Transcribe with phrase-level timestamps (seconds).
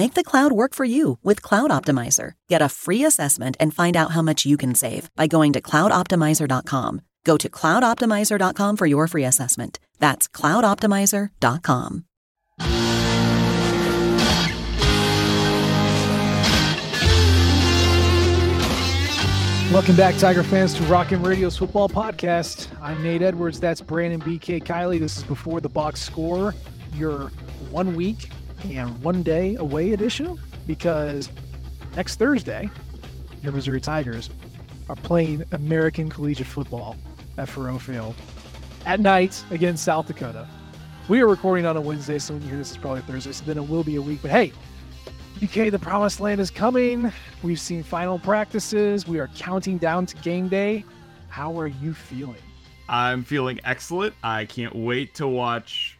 [0.00, 2.32] Make the cloud work for you with Cloud Optimizer.
[2.48, 5.60] Get a free assessment and find out how much you can save by going to
[5.60, 7.02] cloudoptimizer.com.
[7.22, 9.78] Go to cloudoptimizer.com for your free assessment.
[9.98, 12.04] That's cloudoptimizer.com.
[19.70, 22.68] Welcome back, Tiger fans, to Rock M Radio's football podcast.
[22.80, 23.60] I'm Nate Edwards.
[23.60, 24.98] That's Brandon BK Kiley.
[24.98, 26.54] This is before the box score,
[26.94, 27.30] your
[27.70, 28.30] one week
[28.64, 31.30] and one day away edition, because
[31.96, 32.70] next Thursday,
[33.42, 34.30] your Missouri Tigers
[34.88, 36.96] are playing American Collegiate Football
[37.38, 38.14] at Faurot Field
[38.86, 40.46] at night against South Dakota.
[41.08, 43.44] We are recording on a Wednesday, so when you hear this, is probably Thursday, so
[43.44, 44.20] then it will be a week.
[44.22, 44.52] But hey,
[45.40, 47.12] BK, the promised land is coming.
[47.42, 49.08] We've seen final practices.
[49.08, 50.84] We are counting down to game day.
[51.28, 52.36] How are you feeling?
[52.88, 54.14] I'm feeling excellent.
[54.22, 55.96] I can't wait to watch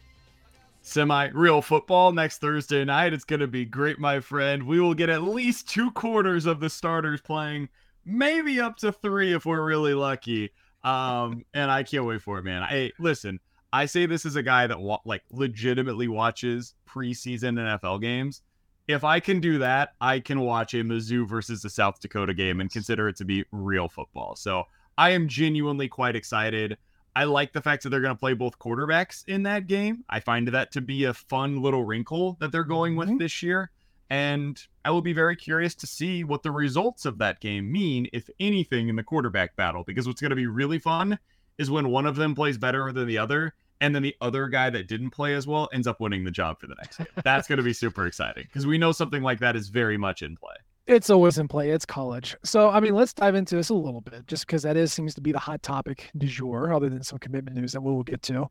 [0.91, 3.13] semi real football next Thursday night.
[3.13, 4.63] It's going to be great, my friend.
[4.63, 7.69] We will get at least two quarters of the starters playing,
[8.05, 10.51] maybe up to three if we're really lucky.
[10.83, 12.67] Um, and I can't wait for it, man.
[12.67, 13.39] Hey, listen,
[13.71, 18.41] I say this as a guy that wa- like legitimately watches preseason NFL games
[18.87, 22.61] if I can do that, I can watch a Mizzou versus the South Dakota game
[22.61, 24.35] and consider it to be real football.
[24.35, 24.65] So
[24.97, 26.77] I am genuinely quite excited.
[27.15, 30.03] I like the fact that they're going to play both quarterbacks in that game.
[30.09, 33.17] I find that to be a fun little wrinkle that they're going with mm-hmm.
[33.17, 33.71] this year.
[34.09, 38.07] And I will be very curious to see what the results of that game mean,
[38.11, 39.83] if anything, in the quarterback battle.
[39.85, 41.17] Because what's going to be really fun
[41.57, 44.69] is when one of them plays better than the other and then the other guy
[44.69, 47.07] that didn't play as well ends up winning the job for the next game.
[47.23, 50.21] That's going to be super exciting because we know something like that is very much
[50.21, 50.55] in play.
[50.87, 51.69] It's always in play.
[51.69, 52.35] It's college.
[52.43, 55.13] So, I mean, let's dive into this a little bit just because that is seems
[55.15, 58.21] to be the hot topic du jour, other than some commitment news that we'll get
[58.23, 58.49] to.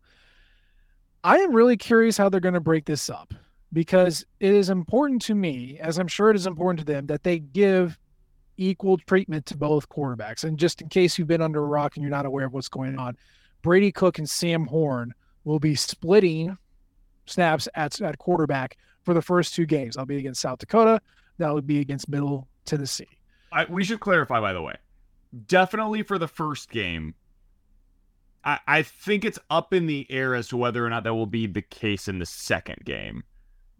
[1.22, 3.34] I am really curious how they're going to break this up
[3.72, 7.24] because it is important to me, as I'm sure it is important to them, that
[7.24, 7.98] they give
[8.56, 10.44] equal treatment to both quarterbacks.
[10.44, 12.68] And just in case you've been under a rock and you're not aware of what's
[12.68, 13.16] going on,
[13.62, 15.14] Brady Cook and Sam Horn
[15.44, 16.56] will be splitting
[17.26, 19.96] snaps at, at quarterback for the first two games.
[19.96, 21.00] I'll be against South Dakota.
[21.40, 23.08] That would be against Middle Tennessee.
[23.50, 24.76] I, we should clarify, by the way.
[25.46, 27.14] Definitely for the first game.
[28.44, 31.24] I, I think it's up in the air as to whether or not that will
[31.24, 33.24] be the case in the second game.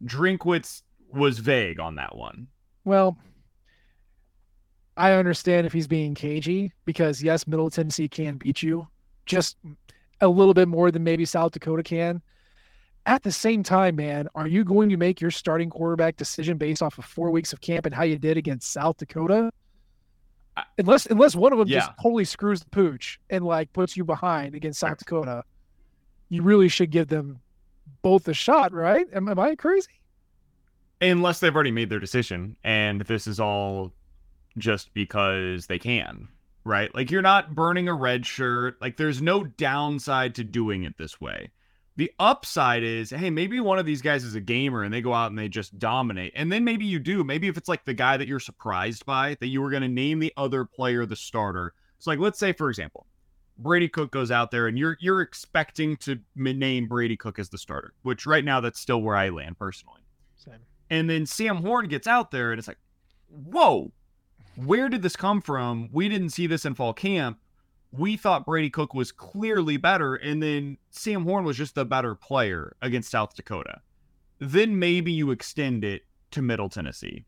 [0.03, 0.81] Drinkwitz
[1.13, 2.47] was vague on that one.
[2.87, 3.19] Well,
[4.97, 8.89] I understand if he's being cagey because yes, Middle Tennessee can beat you.
[9.27, 9.59] Just
[10.23, 12.23] a little bit more than maybe South Dakota can.
[13.07, 16.83] At the same time, man, are you going to make your starting quarterback decision based
[16.83, 19.51] off of four weeks of camp and how you did against South Dakota?
[20.79, 21.79] Unless unless one of them yeah.
[21.79, 25.45] just totally screws the pooch and like puts you behind against South Dakota,
[26.29, 27.41] you really should give them
[28.03, 29.07] both a shot, right?
[29.13, 29.89] Am, am I crazy?
[31.01, 33.93] Unless they've already made their decision and this is all
[34.59, 36.29] just because they can
[36.65, 36.95] right?
[36.95, 38.81] Like you're not burning a red shirt.
[38.81, 41.51] Like there's no downside to doing it this way.
[42.01, 45.13] The upside is, hey, maybe one of these guys is a gamer and they go
[45.13, 46.33] out and they just dominate.
[46.35, 47.23] And then maybe you do.
[47.23, 49.89] Maybe if it's like the guy that you're surprised by, that you were going to
[49.89, 51.75] name the other player the starter.
[51.99, 53.07] So like let's say for example,
[53.59, 57.59] Brady Cook goes out there and you're you're expecting to name Brady Cook as the
[57.59, 60.01] starter, which right now that's still where I land personally.
[60.37, 60.61] Same.
[60.89, 62.81] And then Sam Horn gets out there and it's like,
[63.29, 63.93] whoa,
[64.57, 65.91] where did this come from?
[65.93, 67.41] We didn't see this in fall camp.
[67.93, 72.15] We thought Brady Cook was clearly better, and then Sam Horn was just the better
[72.15, 73.81] player against South Dakota.
[74.39, 77.25] Then maybe you extend it to Middle Tennessee.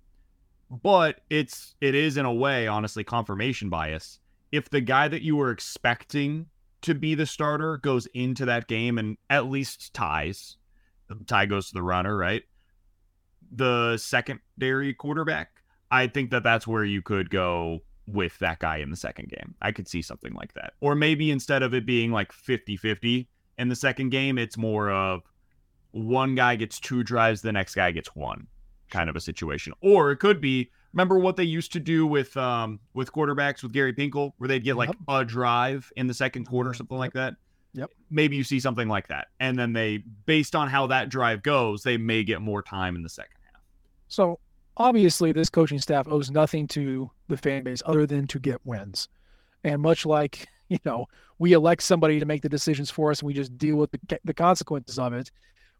[0.71, 4.21] But it's it is in a way, honestly, confirmation bias.
[4.53, 6.47] If the guy that you were expecting
[6.83, 10.57] to be the starter goes into that game and at least ties,
[11.09, 12.43] the tie goes to the runner, right?
[13.51, 15.63] The secondary quarterback
[15.93, 19.55] I think that that's where you could go with that guy in the second game.
[19.63, 20.75] I could see something like that.
[20.81, 23.29] Or maybe instead of it being like 50 50
[23.59, 25.23] in the second game, it's more of
[25.93, 28.47] one guy gets two drives, the next guy gets one
[28.91, 29.73] kind of a situation.
[29.81, 33.73] Or it could be remember what they used to do with um with quarterbacks with
[33.73, 34.97] Gary Pinkel, where they'd get like Yep.
[35.09, 37.35] a drive in the second quarter, something like that.
[37.75, 37.91] Yep.
[38.11, 39.29] Maybe you see something like that.
[39.41, 43.03] And then they based on how that drive goes, they may get more time in
[43.03, 43.63] the second half.
[44.09, 44.41] So
[44.77, 49.09] obviously, this coaching staff owes nothing to the fan base other than to get wins.
[49.65, 51.07] And much like you know,
[51.39, 54.19] we elect somebody to make the decisions for us, and we just deal with the,
[54.25, 55.31] the consequences of it.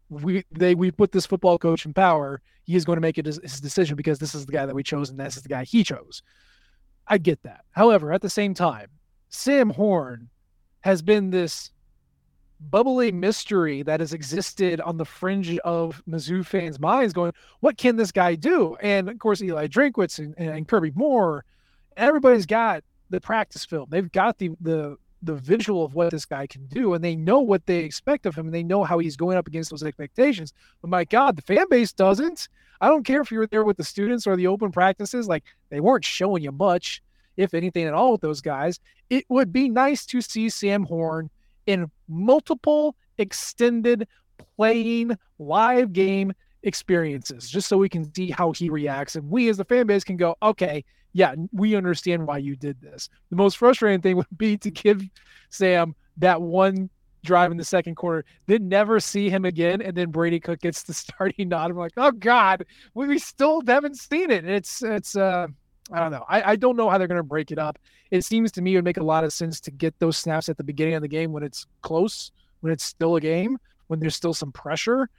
[0.09, 2.41] We they we put this football coach in power.
[2.63, 4.83] He is going to make it his, decision because this is the guy that we
[4.83, 6.21] chose, and this is the guy he chose.
[7.07, 7.65] I get that.
[7.71, 8.87] However, at the same time,
[9.29, 10.29] Sam Horn
[10.81, 11.71] has been this
[12.59, 17.95] bubbly mystery that has existed on the fringe of Mizzou fans' minds, going, "What can
[17.95, 21.45] this guy do?" And of course, Eli Drinkwitz and, and Kirby Moore,
[21.97, 23.87] everybody's got the practice film.
[23.89, 27.39] They've got the the the visual of what this guy can do, and they know
[27.39, 30.53] what they expect of him, and they know how he's going up against those expectations.
[30.81, 32.49] But my God, the fan base doesn't.
[32.81, 35.43] I don't care if you were there with the students or the open practices; like
[35.69, 37.01] they weren't showing you much,
[37.37, 38.79] if anything at all, with those guys.
[39.09, 41.29] It would be nice to see Sam Horn
[41.65, 44.07] in multiple extended
[44.55, 46.33] playing live game
[46.63, 49.15] experiences just so we can see how he reacts.
[49.15, 50.83] And we as the fan base can go okay
[51.15, 53.09] yeah we understand why you did this.
[53.29, 55.03] The most frustrating thing would be to give
[55.49, 56.89] sam that one
[57.23, 60.83] drive in the second quarter then never see him again and then brady cook gets
[60.83, 61.71] the starting nod.
[61.71, 64.45] I'm like oh god we, still haven't seen it.
[64.45, 65.47] It's it's uh
[65.91, 66.25] I don't know.
[66.29, 67.77] I, I don't know how they're going to break it up.
[68.11, 70.49] It seems to me it would make a lot of sense to get those snaps
[70.49, 72.31] at the beginning of the game when it's close,
[72.61, 73.57] when it's still a game,
[73.87, 75.09] when there's still some pressure.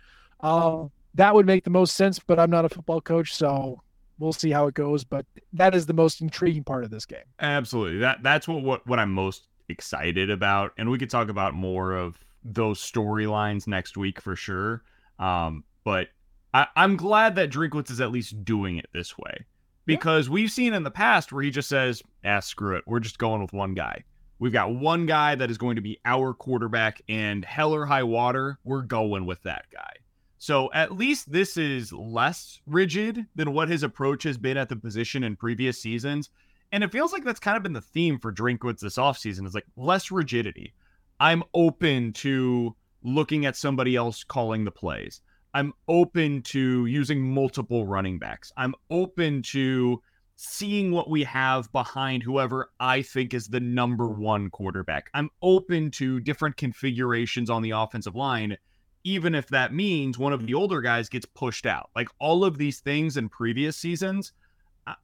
[0.41, 0.85] Uh,
[1.15, 3.81] that would make the most sense, but I'm not a football coach, so
[4.19, 5.05] we'll see how it goes.
[5.05, 7.25] But that is the most intriguing part of this game.
[7.41, 7.99] Absolutely.
[7.99, 10.73] That that's what what, what I'm most excited about.
[10.79, 14.83] And we could talk about more of those storylines next week for sure.
[15.19, 16.09] Um, but
[16.53, 19.45] I, I'm glad that Drinkwitz is at least doing it this way.
[19.87, 22.85] Because we've seen in the past where he just says, ah, screw it.
[22.87, 24.05] We're just going with one guy.
[24.39, 28.03] We've got one guy that is going to be our quarterback, and hell or high
[28.03, 29.93] water, we're going with that guy.
[30.39, 34.77] So at least this is less rigid than what his approach has been at the
[34.77, 36.29] position in previous seasons.
[36.73, 39.55] And it feels like that's kind of been the theme for Drinkwitz this offseason is
[39.55, 40.75] like less rigidity.
[41.21, 45.23] I'm open to looking at somebody else calling the plays.
[45.55, 48.53] I'm open to using multiple running backs.
[48.57, 50.03] I'm open to
[50.37, 55.11] seeing what we have behind whoever I think is the number one quarterback.
[55.15, 58.57] I'm open to different configurations on the offensive line,
[59.05, 61.91] even if that means one of the older guys gets pushed out.
[61.95, 64.33] Like all of these things in previous seasons,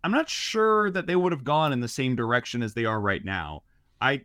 [0.03, 3.01] I'm not sure that they would have gone in the same direction as they are
[3.01, 3.63] right now.
[4.01, 4.23] I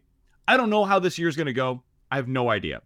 [0.48, 1.84] I don't know how this year's going to go.
[2.12, 2.82] I have no idea.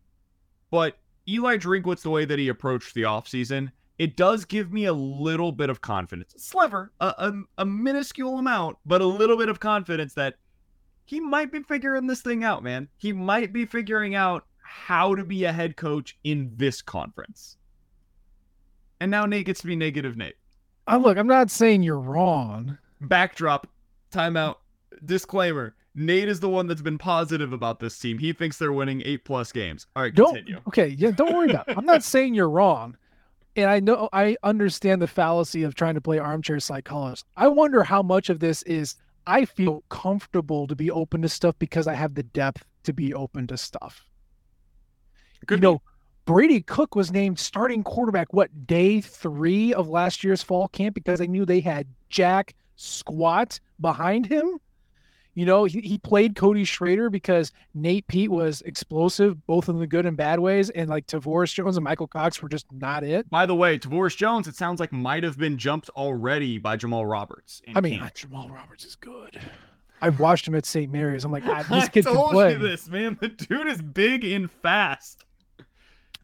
[0.72, 0.99] But
[1.30, 5.52] Eli Drinkwitz, the way that he approached the offseason, it does give me a little
[5.52, 6.34] bit of confidence.
[6.34, 10.36] A sliver, a, a, a minuscule amount, but a little bit of confidence that
[11.06, 12.88] he might be figuring this thing out, man.
[12.98, 17.58] He might be figuring out how to be a head coach in this conference.
[19.00, 20.36] And now Nate gets to be negative Nate.
[20.88, 22.78] Uh, look, I'm not saying you're wrong.
[23.02, 23.68] Backdrop,
[24.12, 24.56] timeout,
[25.06, 25.76] disclaimer.
[26.00, 28.18] Nate is the one that's been positive about this team.
[28.18, 29.86] He thinks they're winning eight plus games.
[29.96, 30.62] All right, Don't continue.
[30.68, 31.78] okay, yeah, don't worry about it.
[31.78, 32.96] I'm not saying you're wrong.
[33.56, 37.26] And I know I understand the fallacy of trying to play armchair psychologist.
[37.36, 38.96] I wonder how much of this is
[39.28, 43.14] I feel comfortable to be open to stuff because I have the depth to be
[43.14, 44.06] open to stuff.
[45.48, 45.82] Could you know,
[46.26, 51.20] Brady Cook was named starting quarterback what day three of last year's fall camp because
[51.20, 54.60] they knew they had Jack squat behind him.
[55.40, 59.88] You know, he, he played Cody Schrader because Nate Peat was explosive, both in the
[59.88, 63.30] good and bad ways, and like Tavoris Jones and Michael Cox were just not it.
[63.30, 67.06] By the way, Tavoris Jones, it sounds like might have been jumped already by Jamal
[67.06, 67.62] Roberts.
[67.74, 68.16] I mean, camp.
[68.16, 69.40] Jamal Roberts is good.
[70.02, 70.92] I've watched him at St.
[70.92, 71.24] Mary's.
[71.24, 73.18] I'm like, ah, this I kid can told play, you this, man.
[73.22, 75.24] The dude is big and fast.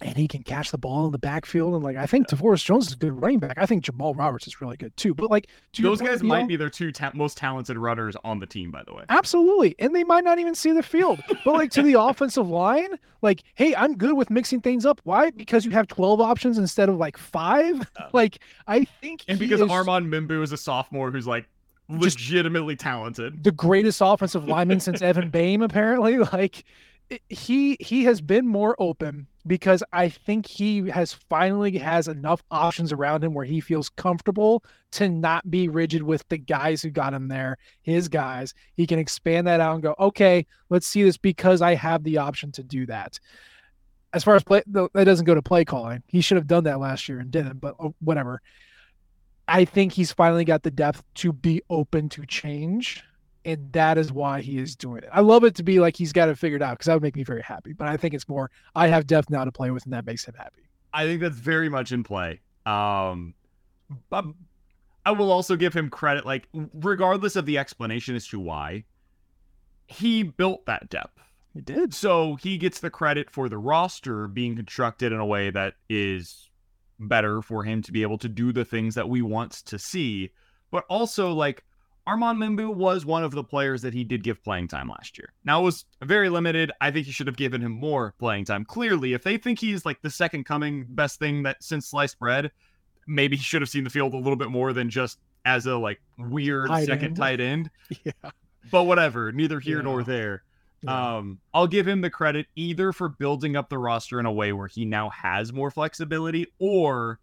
[0.01, 1.73] And he can catch the ball in the backfield.
[1.73, 3.53] And like, I think Tavoris Jones is a good running back.
[3.57, 5.13] I think Jamal Roberts is really good too.
[5.13, 5.47] But like,
[5.81, 8.93] Those guys might be their two ta- most talented runners on the team, by the
[8.93, 9.05] way.
[9.07, 9.73] Absolutely.
[9.79, 11.21] And they might not even see the field.
[11.45, 14.99] But like to the offensive line, like, hey, I'm good with mixing things up.
[15.05, 15.31] Why?
[15.31, 17.79] Because you have 12 options instead of like five.
[17.97, 18.09] Uh.
[18.13, 21.47] Like, I think And because is Armand Membou is a sophomore who's like
[21.89, 23.45] Just- legitimately talented.
[23.45, 26.17] the greatest offensive lineman since Evan Boehm, apparently.
[26.33, 26.65] Like
[27.29, 32.91] he he has been more open because I think he has finally has enough options
[32.91, 37.13] around him where he feels comfortable to not be rigid with the guys who got
[37.13, 38.53] him there, his guys.
[38.75, 42.17] He can expand that out and go, okay, let's see this because I have the
[42.17, 43.19] option to do that.
[44.13, 46.01] as far as play, that doesn't go to play calling.
[46.07, 48.41] He should have done that last year and didn't, but oh, whatever.
[49.47, 53.03] I think he's finally got the depth to be open to change.
[53.45, 55.09] And that is why he is doing it.
[55.13, 57.15] I love it to be like he's got it figured out because that would make
[57.15, 57.73] me very happy.
[57.73, 60.25] But I think it's more I have depth now to play with, and that makes
[60.25, 60.63] him happy.
[60.93, 62.41] I think that's very much in play.
[62.65, 63.35] Um,
[64.09, 64.25] but
[65.05, 68.85] I will also give him credit, like regardless of the explanation as to why,
[69.87, 71.19] he built that depth.
[71.53, 71.93] He did.
[71.93, 76.49] So he gets the credit for the roster being constructed in a way that is
[76.99, 80.31] better for him to be able to do the things that we want to see.
[80.71, 81.63] But also, like,
[82.07, 85.33] Armand Membou was one of the players that he did give playing time last year.
[85.43, 86.71] Now, it was very limited.
[86.79, 88.63] I think you should have given him more playing time.
[88.63, 92.51] Clearly, if they think he's like the second coming best thing that since sliced bread,
[93.07, 95.75] maybe he should have seen the field a little bit more than just as a
[95.75, 97.15] like weird tight second end.
[97.17, 97.69] tight end.
[98.03, 98.31] Yeah.
[98.71, 99.83] But whatever, neither here yeah.
[99.83, 100.43] nor there.
[100.81, 101.17] Yeah.
[101.17, 104.53] Um, I'll give him the credit either for building up the roster in a way
[104.53, 107.19] where he now has more flexibility or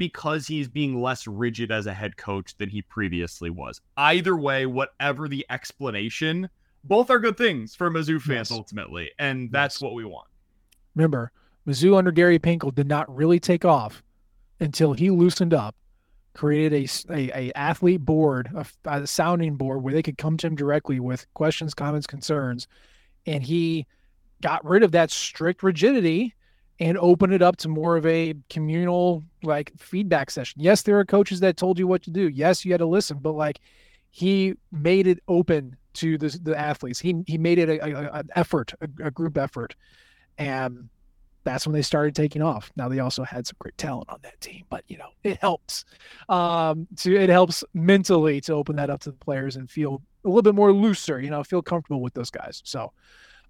[0.00, 3.82] because he's being less rigid as a head coach than he previously was.
[3.98, 6.48] Either way, whatever the explanation,
[6.84, 8.50] both are good things for Mizzou fans yes.
[8.50, 9.82] ultimately, and that's yes.
[9.82, 10.26] what we want.
[10.94, 11.32] Remember,
[11.66, 14.02] Mizzou under Gary Pinkel did not really take off
[14.58, 15.76] until he loosened up,
[16.32, 20.46] created a, a, a athlete board, a, a sounding board where they could come to
[20.46, 22.66] him directly with questions, comments, concerns,
[23.26, 23.86] and he
[24.40, 26.34] got rid of that strict rigidity
[26.80, 30.60] and open it up to more of a communal like feedback session.
[30.62, 32.28] Yes, there are coaches that told you what to do.
[32.28, 33.60] Yes, you had to listen, but like
[34.10, 36.98] he made it open to the the athletes.
[36.98, 39.76] He he made it a, a an effort, a, a, group effort,
[40.38, 40.88] and
[41.44, 42.72] that's when they started taking off.
[42.76, 45.84] Now they also had some great talent on that team, but you know it helps.
[46.30, 50.28] Um, to it helps mentally to open that up to the players and feel a
[50.28, 51.20] little bit more looser.
[51.20, 52.62] You know, feel comfortable with those guys.
[52.64, 52.92] So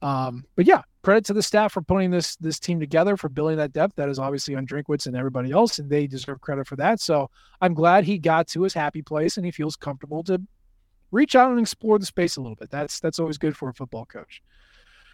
[0.03, 3.57] um, but yeah, credit to the staff for putting this this team together for building
[3.59, 3.97] that depth.
[3.97, 7.01] That is obviously on Drinkwitz and everybody else, and they deserve credit for that.
[7.01, 7.31] So
[7.61, 10.41] I'm glad he got to his happy place and he feels comfortable to
[11.11, 12.71] reach out and explore the space a little bit.
[12.71, 14.43] That's that's always good for a football coach.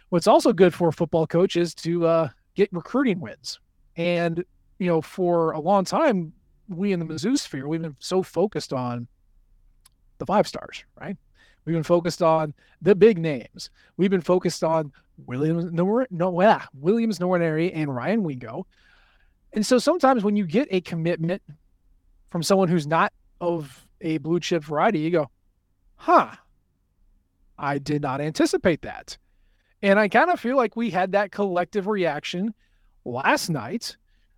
[0.09, 3.59] What's also good for a football coach is to uh, get recruiting wins.
[3.97, 4.43] And
[4.79, 6.33] you know, for a long time,
[6.69, 9.07] we in the Mizzou sphere, we've been so focused on
[10.17, 11.17] the five stars, right?
[11.67, 13.71] We've been focused on the big names.
[13.97, 14.93] We've been focused on
[15.25, 18.65] Williams, no, no, yeah, Williams Nwaneri and Ryan Wingo.
[19.51, 21.41] And so sometimes when you get a commitment
[22.29, 25.29] from someone who's not of a blue chip variety, you go,
[25.97, 26.31] huh,
[27.59, 29.17] I did not anticipate that.
[29.81, 32.53] And I kind of feel like we had that collective reaction
[33.03, 33.97] last night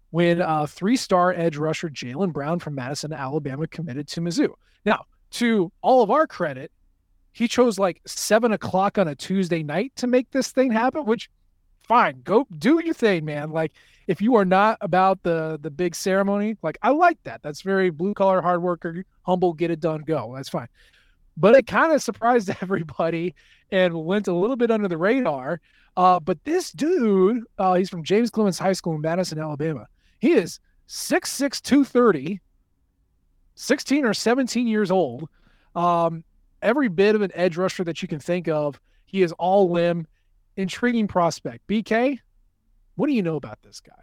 [0.09, 4.49] when uh, three star edge rusher Jalen Brown from Madison, Alabama committed to Mizzou.
[4.83, 6.71] Now, to all of our credit,
[7.31, 11.29] he chose like seven o'clock on a Tuesday night to make this thing happen, which
[11.83, 13.51] fine, go do your thing, man.
[13.51, 13.73] Like
[14.07, 17.41] if you are not about the the big ceremony, like I like that.
[17.41, 20.33] That's very blue collar, hard worker, humble, get it done, go.
[20.35, 20.67] That's fine.
[21.37, 23.35] But it kind of surprised everybody
[23.71, 25.61] and went a little bit under the radar.
[25.95, 29.87] Uh, but this dude, uh, he's from James Clemens High School in Madison, Alabama.
[30.19, 32.39] He is 6'6, 230,
[33.55, 35.29] 16 or 17 years old.
[35.75, 36.23] Um,
[36.61, 38.79] every bit of an edge rusher that you can think of.
[39.05, 40.07] He is all limb,
[40.55, 41.67] intriguing prospect.
[41.67, 42.19] BK,
[42.95, 43.93] what do you know about this guy?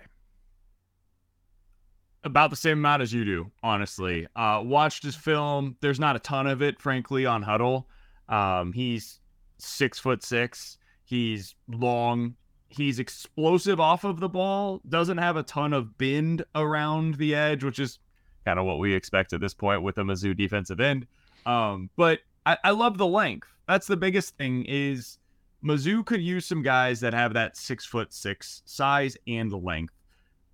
[2.25, 4.26] About the same amount as you do, honestly.
[4.34, 5.76] Uh, watched his film.
[5.80, 7.84] There's not a ton of it, frankly, on Hudl.
[8.28, 9.20] Um, he's
[9.58, 10.78] six foot six.
[11.04, 12.34] He's long.
[12.68, 14.80] He's explosive off of the ball.
[14.88, 18.00] Doesn't have a ton of bend around the edge, which is
[18.44, 21.06] kind of what we expect at this point with a Mizzou defensive end.
[21.46, 23.48] Um, but I, I love the length.
[23.68, 25.18] That's the biggest thing is
[25.62, 29.92] Mizzou could use some guys that have that six foot six size and length.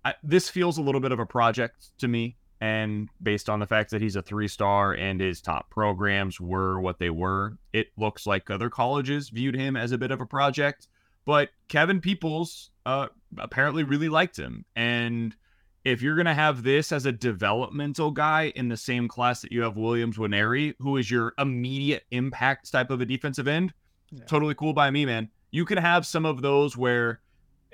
[0.03, 2.35] I, this feels a little bit of a project to me.
[2.59, 6.79] And based on the fact that he's a three star and his top programs were
[6.79, 10.25] what they were, it looks like other colleges viewed him as a bit of a
[10.25, 10.87] project.
[11.25, 13.07] But Kevin Peoples uh,
[13.37, 14.65] apparently really liked him.
[14.75, 15.35] And
[15.83, 19.51] if you're going to have this as a developmental guy in the same class that
[19.51, 23.73] you have Williams Nwaneri, who is your immediate impact type of a defensive end,
[24.11, 24.23] yeah.
[24.25, 25.29] totally cool by me, man.
[25.51, 27.19] You can have some of those where,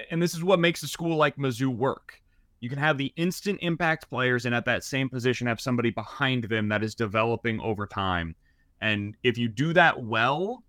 [0.09, 2.19] and this is what makes a school like Mizzou work.
[2.61, 6.45] You can have the instant impact players, and at that same position, have somebody behind
[6.45, 8.35] them that is developing over time.
[8.81, 10.63] And if you do that well,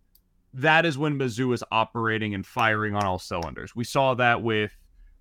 [0.55, 3.75] that is when Mizzou is operating and firing on all cylinders.
[3.75, 4.77] We saw that with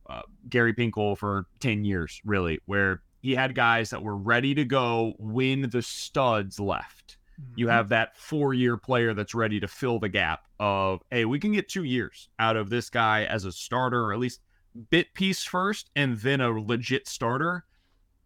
[0.09, 4.65] uh, Gary Pinkel for 10 years, really, where he had guys that were ready to
[4.65, 7.17] go when the studs left.
[7.39, 7.53] Mm-hmm.
[7.57, 11.39] You have that four year player that's ready to fill the gap of, hey, we
[11.39, 14.41] can get two years out of this guy as a starter, or at least
[14.89, 17.65] bit piece first and then a legit starter.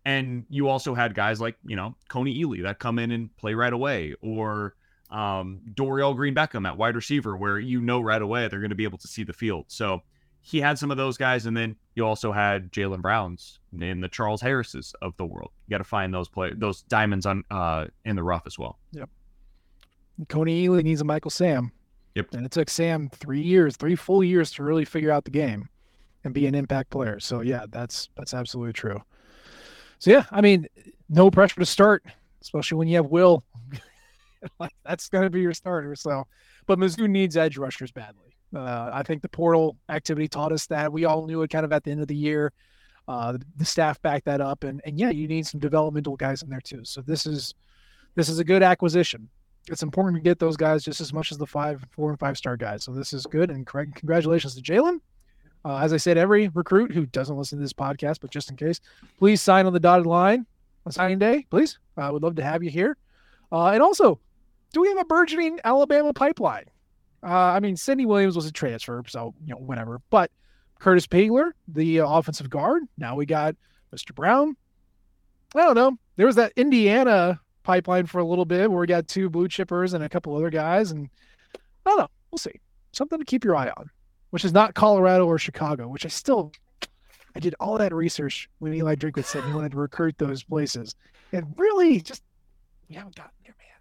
[0.06, 3.54] And you also had guys like, you know, Kony Ealy that come in and play
[3.54, 4.76] right away, or
[5.10, 8.76] um, Dorial Green Beckham at wide receiver, where you know right away they're going to
[8.76, 9.66] be able to see the field.
[9.70, 10.02] So
[10.46, 14.10] he had some of those guys, and then you also had Jalen Browns and the
[14.10, 15.52] Charles Harrises of the world.
[15.66, 18.78] You got to find those play those diamonds on uh, in the rough as well.
[18.92, 19.10] Yep.
[20.28, 21.72] Kony Ealy needs a Michael Sam.
[22.16, 22.34] Yep.
[22.34, 25.68] And it took Sam three years, three full years to really figure out the game
[26.26, 27.22] and be an impact player.
[27.22, 29.02] So yeah, that's that's absolutely true.
[30.00, 30.68] So yeah, I mean,
[31.08, 32.04] no pressure to start,
[32.42, 33.46] especially when you have Will.
[34.86, 35.96] that's going to be your starter.
[35.96, 36.28] So,
[36.68, 38.33] but Mizzou needs edge rushers badly.
[38.54, 40.92] Uh, I think the portal activity taught us that.
[40.92, 42.54] We all knew it kind of at the end of the year.
[43.08, 46.50] Uh, the, staff backed that up, and and yeah, you need some developmental guys in
[46.50, 46.86] there too.
[46.86, 47.54] So this is
[48.16, 49.28] this is a good acquisition.
[49.70, 52.38] It's important to get those guys just as much as the five, four, and five
[52.38, 52.84] star guys.
[52.84, 55.00] So this is good, and congratulations to Jalen.
[55.66, 58.58] Uh, as I said, every recruit who doesn't listen to this podcast, but just in
[58.58, 58.80] case,
[59.18, 60.46] please sign on the dotted line
[60.86, 61.80] on signing day, please.
[61.98, 62.98] I uh, would love to have you here.
[63.52, 64.20] Uh, and also,
[64.74, 66.66] do we have a burgeoning Alabama pipeline?
[67.24, 70.02] Uh, I mean, Sidney Williams was a transfer, so you know whatever.
[70.10, 70.32] But
[70.80, 72.84] Curtis Pagler, the uh, offensive guard.
[72.98, 73.56] Now we got
[73.96, 74.14] Mr.
[74.14, 74.56] Brown.
[75.56, 75.98] I don't know.
[76.18, 79.94] There was that Indiana pipeline for a little bit where we got two blue chippers
[79.94, 81.10] and a couple other guys, and
[81.86, 82.10] I don't know.
[82.32, 82.60] We'll see.
[82.92, 83.90] Something to keep your eye on
[84.34, 86.52] which is not Colorado or Chicago, which I still
[87.36, 90.96] I did all that research when Eli Drinkwitz said he wanted to recruit those places.
[91.32, 92.24] And really just
[92.90, 93.73] we haven't gotten there, man.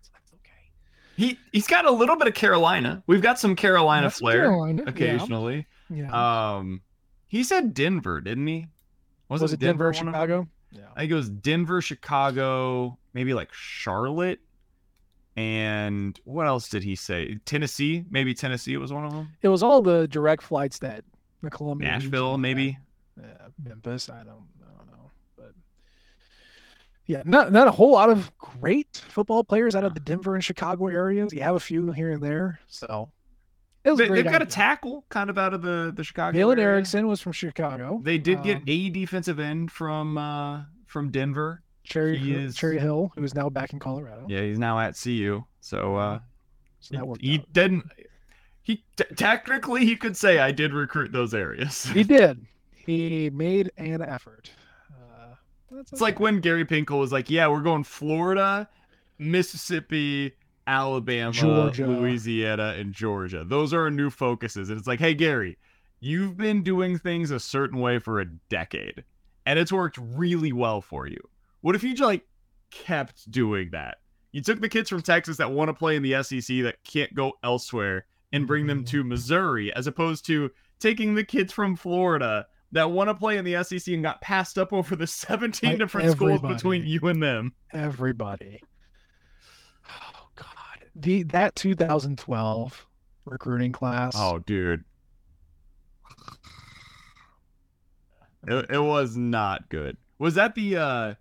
[1.17, 1.29] So that's okay.
[1.29, 3.03] He he's got a little bit of Carolina.
[3.07, 4.85] We've got some Carolina that's flair Carolina.
[4.87, 5.67] occasionally.
[5.91, 6.09] Yeah.
[6.09, 6.57] yeah.
[6.57, 6.83] Um
[7.29, 8.67] he said Denver, didn't he?
[9.29, 10.49] Was, was it Denver, Denver Chicago?
[10.71, 10.83] Yeah.
[10.95, 14.41] I think it was Denver, Chicago, maybe like Charlotte
[15.37, 17.39] and what else did he say?
[17.47, 19.31] Tennessee, maybe Tennessee was one of them.
[19.41, 21.05] It was all the direct flights that
[21.43, 22.79] the Columbia, Nashville, maybe.
[23.19, 24.11] Yeah, Memphis.
[24.11, 25.53] I don't, I don't know, but
[27.07, 30.45] yeah, not not a whole lot of great football players out of the Denver and
[30.45, 31.33] Chicago areas.
[31.33, 33.11] You have a few here and there, so
[33.85, 36.39] it was they, have got a tackle kind of out of the the Chicago.
[36.39, 38.01] Jalen Erickson was from Chicago.
[38.03, 41.63] They did get um, a defensive end from uh from Denver.
[41.85, 44.27] Cherry he is, Cherry Hill, who is now back in Colorado.
[44.29, 45.43] Yeah, he's now at CU.
[45.61, 46.21] So, uh,
[46.79, 47.85] so he, he didn't.
[48.63, 51.85] He t- technically he could say I did recruit those areas.
[51.87, 52.47] he did.
[52.87, 54.51] He made an effort.
[55.81, 56.03] It's okay.
[56.03, 58.69] like when Gary Pinkel was like, "Yeah, we're going Florida,
[59.19, 60.33] Mississippi,
[60.67, 61.87] Alabama, Georgia.
[61.87, 63.45] Louisiana, and Georgia.
[63.45, 65.59] Those are our new focuses." And it's like, "Hey, Gary,
[66.01, 69.05] you've been doing things a certain way for a decade,
[69.47, 71.21] and it's worked really well for you.
[71.61, 72.27] What if you like
[72.71, 73.99] kept doing that?
[74.33, 77.15] You took the kids from Texas that want to play in the SEC that can't
[77.15, 79.11] go elsewhere and bring them to mm-hmm.
[79.11, 83.63] Missouri, as opposed to taking the kids from Florida that want to play in the
[83.63, 87.53] SEC and got passed up over the 17 like different schools between you and them.
[87.73, 88.61] Everybody.
[89.89, 90.47] Oh God.
[90.97, 92.87] The that 2012
[93.25, 94.15] recruiting class.
[94.17, 94.85] Oh, dude.
[98.49, 99.97] It, it was not good.
[100.19, 101.15] Was that the uh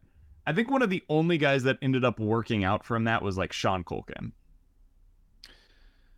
[0.47, 3.37] I think one of the only guys that ended up working out from that was
[3.37, 4.31] like Sean Culkin.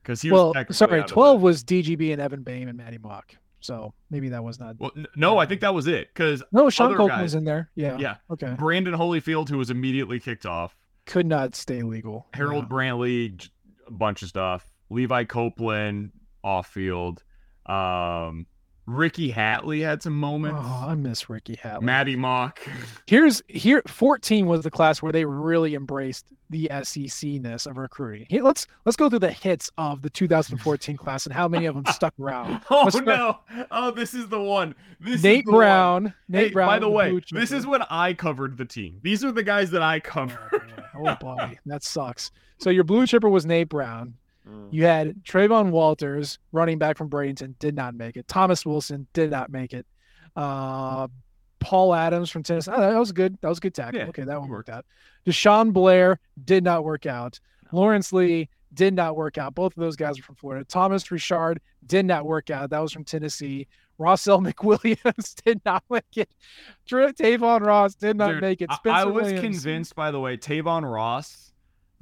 [0.02, 3.38] Because he well, sorry, twelve was DGB and Evan Boehm and Maty Mauk.
[3.63, 4.76] So maybe that was not.
[4.80, 6.10] Well, no, I think that was it.
[6.13, 7.69] Because no, Sean Culkin guys, was in there.
[7.76, 7.97] Yeah.
[7.97, 8.15] Yeah.
[8.30, 8.54] Okay.
[8.58, 12.28] Brandon Holyfield, who was immediately kicked off, could not stay legal.
[12.34, 12.76] Harold yeah.
[12.76, 13.49] Brantley,
[13.88, 14.69] a bunch of stuff.
[14.89, 16.12] Levi Copeland,
[16.43, 17.23] off field.
[17.65, 18.45] Um,
[18.86, 20.60] Rickey Hatley had some moments.
[20.62, 21.84] Oh, I miss Rickey Hatley.
[21.84, 22.60] Maty Mauk.
[23.08, 28.28] Here's here 14 was the class where they really embraced the SEC-ness of recruiting.
[28.30, 31.76] Here, let's let's go through the hits of the 2014 class and how many of
[31.76, 32.62] them stuck around.
[32.69, 33.39] oh no.
[33.72, 34.76] Oh, this is the one.
[35.00, 36.04] This Nate Brown.
[36.04, 36.13] One.
[36.28, 36.67] Nate hey, Brown.
[36.67, 39.00] By the way, this is when I covered the team.
[39.02, 40.74] These are the guys that I covered.
[40.96, 42.32] oh, oh boy, that sucks.
[42.58, 44.15] So your blue chipper was Nate Brown.
[44.47, 44.67] Mm.
[44.71, 48.27] You had Trayvon Walters, running back from Bradenton, did not make it.
[48.27, 49.86] Thomas Wilson did not make it.
[50.36, 51.08] Uh,
[51.60, 52.71] Paul Adams from Tennessee.
[52.73, 53.38] Oh, that was good.
[53.41, 53.99] That was a good tackle.
[53.99, 54.86] Yeah, okay, that one worked out.
[55.25, 57.39] Deshaun Blair did not work out.
[57.71, 59.56] Lawrence Lee did not work out.
[59.56, 60.65] Both of those guys are from Florida.
[60.65, 62.69] Thomas Richard did not work out.
[62.71, 63.67] That was from Tennessee.
[63.99, 66.29] Rossell McWilliams did not make it.
[66.89, 68.71] Tavon Ross did not Dude, make it.
[68.73, 69.41] Spencer I was Williams.
[69.41, 71.52] convinced, by the way, Tavon Ross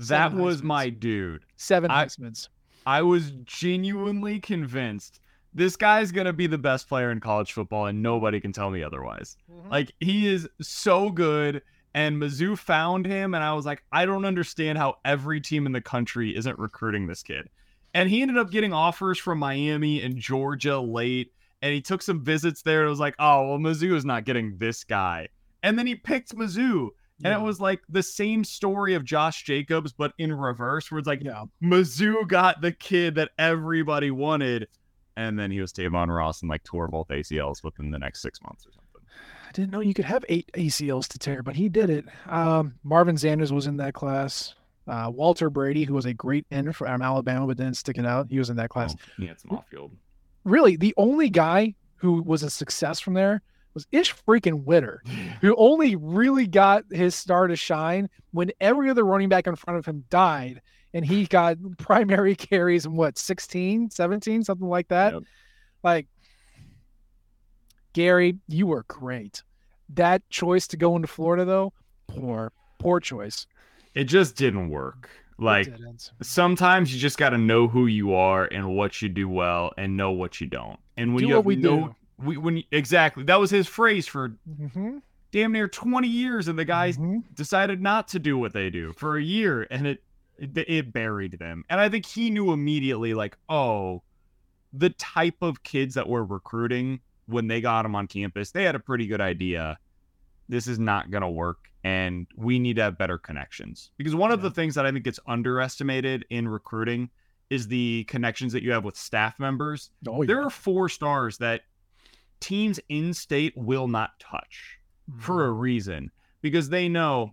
[0.08, 1.44] that was my dude.
[1.56, 2.50] Seven Heisman's.
[2.86, 5.20] I was genuinely convinced
[5.54, 8.84] this guy's gonna be the best player in college football, and nobody can tell me
[8.84, 9.38] otherwise.
[9.52, 9.70] Mm-hmm.
[9.70, 11.62] Like he is so good,
[11.94, 15.72] and Mizzou found him, and I was like, I don't understand how every team in
[15.72, 17.50] the country isn't recruiting this kid.
[17.94, 22.24] And he ended up getting offers from Miami and Georgia late, and he took some
[22.24, 22.82] visits there.
[22.82, 25.28] And it was like, oh well, Mizzou is not getting this guy,
[25.64, 26.90] and then he picked Mizzou.
[27.24, 27.40] And Yeah.
[27.40, 31.24] it was like the same story of Josh Jacobs, but in reverse, where it's like
[31.24, 31.44] Yeah.
[31.64, 34.68] Mizzou got the kid that everybody wanted,
[35.16, 38.42] and then he was Tavon Ross and like tore both ACLs within the next six
[38.42, 38.82] months or something.
[39.48, 42.06] I didn't know you could have eight ACLs to tear, but he did it.
[42.28, 44.56] Um, Marvin Sanders was in that class.
[44.88, 48.28] Uh, Walter Brady, who was a great end from Alabama, but didn't stick it out.
[48.30, 48.96] He was in that class.
[48.98, 49.92] Oh, he had some off field.
[50.46, 53.42] Really, the only guy who was a success from there
[53.74, 55.02] was Ish freaking Witter,
[55.42, 59.80] who only really got his star to shine when every other running back in front
[59.80, 60.62] of him died.
[60.94, 65.14] And he got primary carries in what, 16, 17, something like that?
[65.14, 65.24] Yep.
[65.84, 66.08] Like,
[67.94, 69.44] Gary, you were great.
[69.90, 71.74] That choice to go into Florida, though,
[72.08, 73.48] poor, poor choice.
[73.94, 75.10] It just didn't work.
[75.38, 76.12] Like didn't.
[76.22, 79.98] sometimes you just got to know who you are and what you do well, and
[79.98, 80.80] know what you don't.
[80.98, 81.96] And when Do you have we no, do.
[82.24, 86.66] We when exactly that was his phrase for Mhm, damn near twenty years, and the
[86.66, 87.24] guys mhm.
[87.34, 90.04] decided not to do what they do for a year, and it
[90.38, 91.64] it, it buried them.
[91.70, 94.02] And I think he knew immediately, like, oh,
[94.74, 98.74] the type of kids that we're recruiting when they got him on campus, they had
[98.76, 99.78] a pretty good idea.
[100.50, 103.92] This is not going to work, and we need to have better connections.
[103.98, 107.10] Because one of the things that I think gets underestimated in recruiting
[107.50, 109.92] is the connections that you have with staff members.
[110.08, 111.62] Oh, There are four stars that
[112.42, 114.80] teams in state will not touch
[115.20, 115.50] for mm-hmm.
[115.50, 117.32] a reason because they know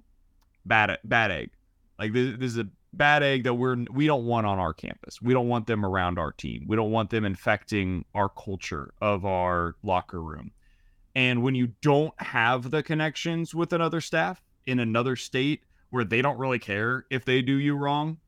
[0.65, 1.51] bad bad egg.
[1.99, 5.21] Like this, this is a bad egg that we're we don't want on our campus.
[5.21, 6.67] We don't want them around our team.
[6.69, 10.53] We don't want them infecting our culture of our locker room.
[11.15, 16.23] And when you don't have the connections with another staff in another state where they
[16.23, 18.19] don't really care if they do you wrong,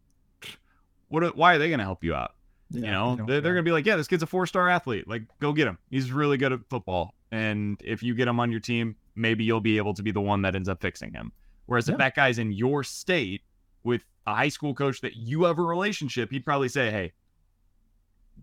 [1.08, 2.34] what why are they going to help you out?
[2.70, 5.08] Yeah, you know, they're, they're gonna be like, yeah, this kid's a four star athlete.
[5.08, 5.78] Like, go get him.
[5.90, 7.14] He's really good at football.
[7.32, 10.20] And if you get him on your team, maybe you'll be able to be the
[10.20, 11.32] one that ends up fixing him.
[11.66, 11.94] Whereas Yeah.
[11.94, 13.42] if that guy's in your state
[13.84, 17.12] with a high school coach that you have a relationship, he'd probably say, hey,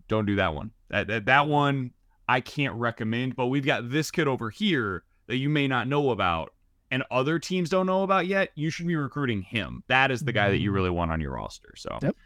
[0.08, 0.70] don't do that one.
[0.90, 1.92] That that, that one
[2.28, 3.36] I can't recommend.
[3.36, 6.54] But we've got this kid over here that you may not know about.
[6.90, 8.50] And other teams don't know about yet.
[8.54, 9.82] You should be recruiting him.
[9.88, 10.76] That is the guy that you mm-hmm.
[10.76, 11.74] really want on your roster.
[11.76, 12.16] So Yep.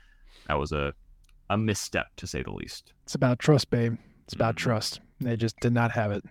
[0.47, 0.95] that was a
[1.51, 2.93] a misstep to say the least.
[3.05, 3.97] It's about trust, babe.
[4.25, 4.59] It's about Mhm.
[4.59, 5.01] trust.
[5.21, 6.25] They just did not have it.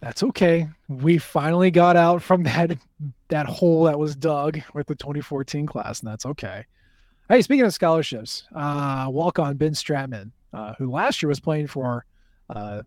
[0.00, 0.68] That's okay.
[0.88, 2.78] We finally got out from that
[3.28, 6.64] that hole that was dug with the 2014 class, and that's okay.
[7.28, 11.68] Hey, speaking of scholarships, uh, walk on Ben Stratman, uh, who last year was playing
[11.68, 12.04] for
[12.48, 12.82] uh,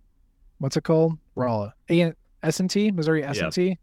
[0.58, 1.18] what's it called?
[1.36, 1.74] Rolla.
[1.90, 3.78] A S and T, Missouri S and T.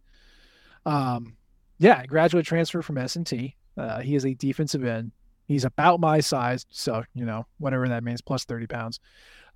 [0.84, 1.36] Um,
[1.78, 3.56] yeah, graduate transfer from S and T.
[3.78, 5.12] Uh, he is a defensive end.
[5.50, 9.00] He's about my size, so you know whatever that means, plus thirty pounds.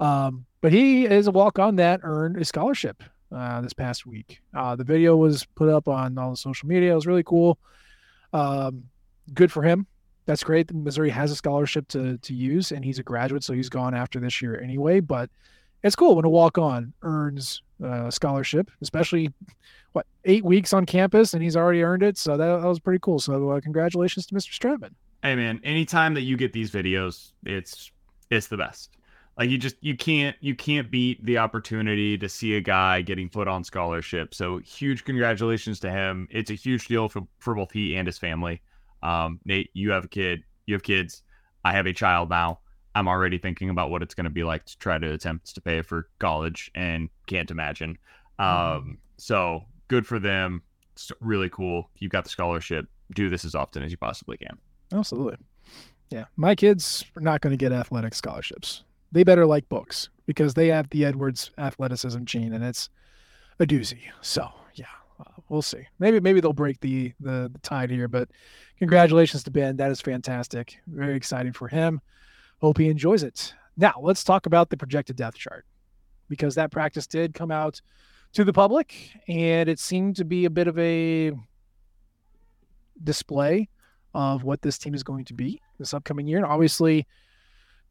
[0.00, 4.40] Um, but he is a walk on that earned a scholarship uh, this past week.
[4.52, 6.90] Uh, the video was put up on all the social media.
[6.90, 7.60] It was really cool.
[8.32, 8.86] Um,
[9.34, 9.86] good for him.
[10.26, 10.74] That's great.
[10.74, 14.18] Missouri has a scholarship to to use, and he's a graduate, so he's gone after
[14.18, 14.98] this year anyway.
[14.98, 15.30] But
[15.84, 19.32] it's cool when a walk on earns uh, a scholarship, especially
[19.92, 22.18] what eight weeks on campus, and he's already earned it.
[22.18, 23.20] So that, that was pretty cool.
[23.20, 24.58] So uh, congratulations to Mr.
[24.58, 24.94] Stratman.
[25.24, 27.90] Hey man, anytime that you get these videos, it's
[28.28, 28.98] it's the best.
[29.38, 33.30] Like you just you can't you can't beat the opportunity to see a guy getting
[33.30, 34.34] put on scholarship.
[34.34, 36.28] So huge congratulations to him.
[36.30, 38.60] It's a huge deal for for both he and his family.
[39.02, 41.22] Um, Nate, you have a kid, you have kids.
[41.64, 42.58] I have a child now.
[42.94, 45.60] I'm already thinking about what it's going to be like to try to attempt to
[45.62, 47.96] pay for college and can't imagine.
[48.38, 50.60] Um, so good for them.
[50.92, 51.88] It's really cool.
[51.96, 52.84] You've got the scholarship.
[53.14, 54.58] Do this as often as you possibly can.
[54.94, 55.36] Absolutely.
[56.10, 56.26] Yeah.
[56.36, 58.84] My kids are not going to get athletic scholarships.
[59.12, 62.88] They better like books because they have the Edwards athleticism gene and it's
[63.58, 64.00] a doozy.
[64.20, 64.86] So, yeah,
[65.20, 65.86] uh, we'll see.
[65.98, 68.28] Maybe maybe they'll break the, the the tide here, but
[68.78, 69.76] congratulations to Ben.
[69.76, 70.78] That is fantastic.
[70.86, 72.00] Very exciting for him.
[72.60, 73.54] Hope he enjoys it.
[73.76, 75.64] Now, let's talk about the projected depth chart
[76.28, 77.80] because that practice did come out
[78.32, 78.94] to the public
[79.28, 81.32] and it seemed to be a bit of a
[83.02, 83.68] display
[84.14, 86.38] of what this team is going to be this upcoming year.
[86.38, 87.06] And obviously,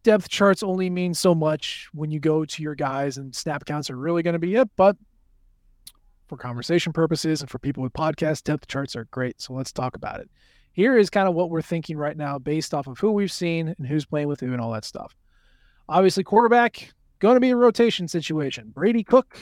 [0.04, 3.90] depth charts only mean so much when you go to your guys, and snap counts
[3.90, 4.70] are really going to be it.
[4.76, 4.98] But
[6.28, 9.42] for conversation purposes and for people with podcasts, depth charts are great.
[9.42, 10.30] So let's talk about it.
[10.72, 13.76] Here is kind of what we're thinking right now based off of who we've seen
[13.78, 15.16] and who's playing with who and all that stuff.
[15.88, 18.72] Obviously, quarterback, going to be a rotation situation.
[18.74, 19.38] Brady Cook,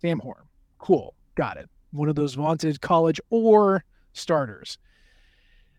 [0.00, 0.42] Sam Horn.
[0.78, 1.14] Cool.
[1.34, 1.68] Got it.
[1.92, 4.78] One of those vaunted college or starters.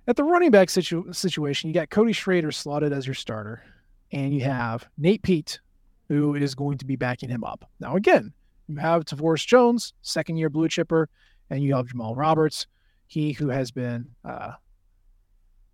[0.08, 3.64] At the running back situ- situation, you got Cody Schrader slotted as your starter,
[4.12, 5.60] and you have Nate Peat,
[6.08, 7.68] who is going to be backing him up.
[7.80, 8.32] Now, again,
[8.68, 11.10] you have Tavoris Jones, second year blue chipper,
[11.50, 12.68] and you have Jamal Roberts,
[13.08, 14.54] he who has been uh,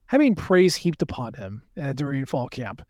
[0.05, 2.81] having praise heaped upon him uh, during fall camp.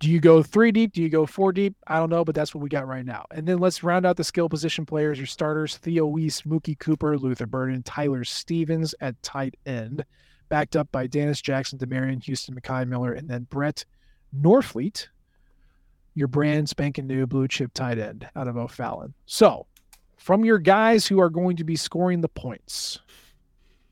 [0.00, 0.94] Do you go three deep?
[0.94, 1.76] Do you go four deep?
[1.86, 3.26] I don't know, but that's what we got right now.
[3.30, 5.18] And then let's round out the skill position players.
[5.18, 10.06] Your starters: Theo Wease, Mookie Cooper, Luther Burden, Tyler Stephens at tight end,
[10.48, 13.84] backed up by Dennis Jackson, Demarion Houston, Mekhi Miller, and then Brett
[14.34, 15.08] Norfleet,
[16.14, 19.12] your brand spanking new blue chip tight end out of O'Fallon.
[19.26, 19.66] So,
[20.16, 23.00] from your guys who are going to be scoring the points,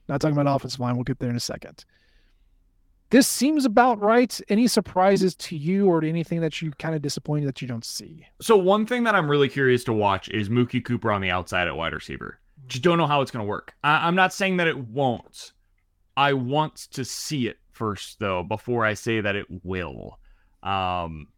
[0.09, 1.85] not talking about offensive line, we'll get there in a second.
[3.11, 4.39] This seems about right.
[4.49, 8.27] Any surprises to you or anything that you kind of disappointed that you don't see?
[8.43, 11.67] So one thing that I'm really curious to watch is Mookie Cooper on the outside
[11.69, 12.39] at wide receiver.
[12.67, 13.73] Just don't know how it's going to work.
[13.83, 15.53] I- I'm not saying that it won't.
[16.17, 20.19] I want to see it first though before I say that it will.
[20.63, 21.29] Um,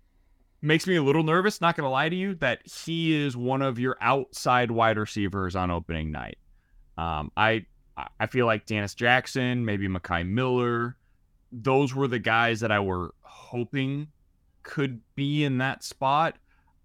[0.63, 1.61] makes me a little nervous.
[1.61, 5.55] Not going to lie to you that he is one of your outside wide receivers
[5.55, 6.39] on opening night.
[6.99, 7.67] Um, I
[8.19, 10.97] I feel like Dennis Jackson, maybe Mekhi Miller,
[11.53, 14.09] those were the guys that I were hoping
[14.63, 16.37] could be in that spot.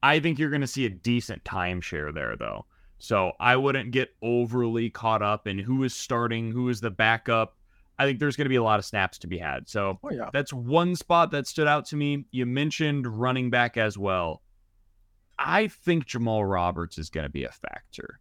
[0.02, 2.66] I think you're going to see a decent timeshare there, though.
[2.98, 7.58] So I wouldn't get overly caught up in who is starting, who is the backup.
[7.98, 9.70] I think there's going to be a lot of snaps to be had.
[9.70, 10.30] So Oh yeah.
[10.34, 12.26] that's one spot that stood out to me.
[12.32, 14.42] You mentioned running back as well.
[15.38, 18.20] I think Jamal Roberts is going to be a factor.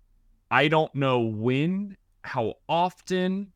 [0.50, 3.52] I don't know when, how often,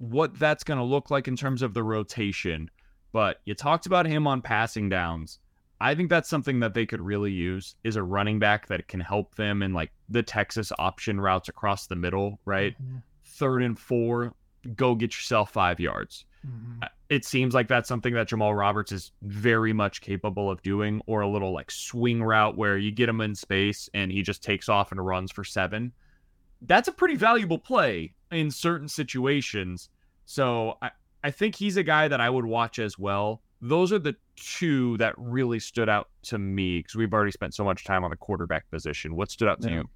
[0.00, 2.70] what that's going to look like in terms of the rotation,
[3.12, 5.38] but you talked about him on passing downs.
[5.80, 9.00] I think that's something that they could really use is a running back that can
[9.00, 12.74] help them in like the Texas option routes across the middle, right?
[12.82, 13.02] Mhm.
[13.24, 14.34] Third and four,
[14.74, 16.88] go get yourself 5 yards Mhm.
[17.10, 21.20] it seems like that's something that Jamal Roberts is very much capable of doing, or
[21.22, 24.68] a little like swing route where you get him in space and he just takes
[24.68, 25.92] off and runs for seven.
[26.62, 29.88] That's a pretty valuable play in certain situations.
[30.24, 30.90] So I,
[31.24, 33.42] I think he's a guy that I would watch as well.
[33.60, 37.64] Those are the two that really stood out to me because we've already spent so
[37.64, 39.14] much time on the quarterback position.
[39.16, 39.74] What stood out to Yeah.
[39.76, 39.88] you?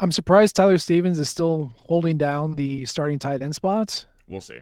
[0.00, 4.06] I'm surprised Tyler Stephens is still holding down the starting tight end spots.
[4.28, 4.58] We'll see.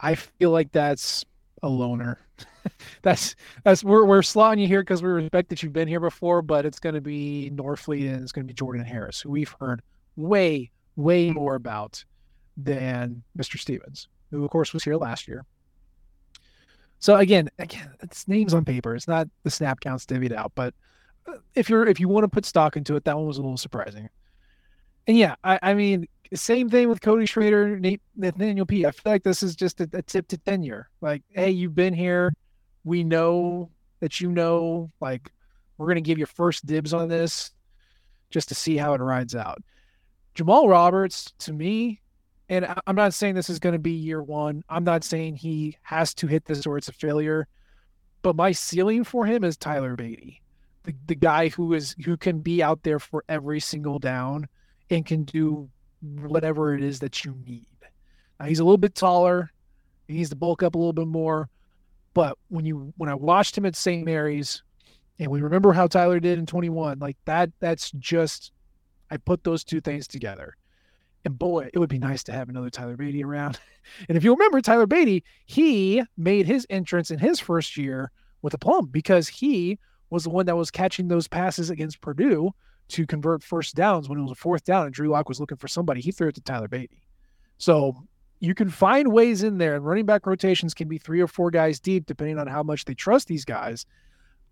[0.00, 1.24] I feel like that's
[1.62, 2.18] a loner.
[3.02, 3.34] that's
[3.64, 6.66] that's we're we're slotting you here because we respect that you've been here before, but
[6.66, 9.80] it's going to be Norfleet and it's going to be Jordan Harris, who we've heard
[10.16, 12.04] way way more about
[12.56, 13.58] than Mr.
[13.58, 15.44] Stephens, who of course was here last year.
[16.98, 18.94] So again, again, it's names on paper.
[18.94, 20.74] It's not the snap counts divvied out, but
[21.26, 23.42] uh, if you're if you want to put stock into it, that one was a
[23.42, 24.08] little surprising.
[25.06, 28.84] And yeah, I, I mean, same thing with Cody Schrader, Nate, Nathaniel P.
[28.84, 30.90] I feel like this is just a, a tip to tenure.
[31.00, 32.32] Like, hey, you've been here.
[32.84, 33.70] We know
[34.00, 34.90] that you know.
[35.00, 35.32] Like,
[35.78, 37.50] we're gonna give you first dibs on this,
[38.30, 39.62] just to see how it rides out.
[40.34, 42.00] Jamal Roberts, to me,
[42.50, 44.64] and I'm not saying this is going to be year one.
[44.68, 47.46] I'm not saying he has to hit this or it's a failure.
[48.22, 50.40] But my ceiling for him is Tyler Badie,
[50.82, 54.48] the, the guy who is who can be out there for every single down
[54.90, 55.70] and can do
[56.02, 57.66] whatever it is that you need.
[58.38, 59.52] Now he's a little bit taller.
[60.08, 61.48] He needs to bulk up a little bit more.
[62.14, 64.04] But when you when I watched him at St.
[64.04, 64.62] Mary's,
[65.20, 68.52] and we remember how Tyler did in 21, like that, that's just
[69.10, 70.56] I put those two things together.
[71.24, 73.58] And boy, it would be nice to have another Tyler Badie around.
[74.08, 78.52] And if you remember Tyler Badie, he made his entrance in his first year with
[78.52, 79.78] a plum because he
[80.10, 82.50] was the one that was catching those passes against Purdue
[82.88, 85.56] to convert first downs when it was a fourth down and Drew Lock was looking
[85.56, 86.02] for somebody.
[86.02, 87.00] He threw it to Tyler Badie.
[87.56, 87.96] So
[88.40, 91.50] you can find ways in there, and running back rotations can be three or four
[91.50, 93.86] guys deep, depending on how much they trust these guys.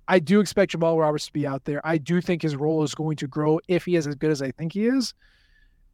[0.09, 1.81] I do expect Jamal Roberts to be out there.
[1.87, 4.41] I do think his role is going to grow if he is as good as
[4.43, 5.13] I think he is.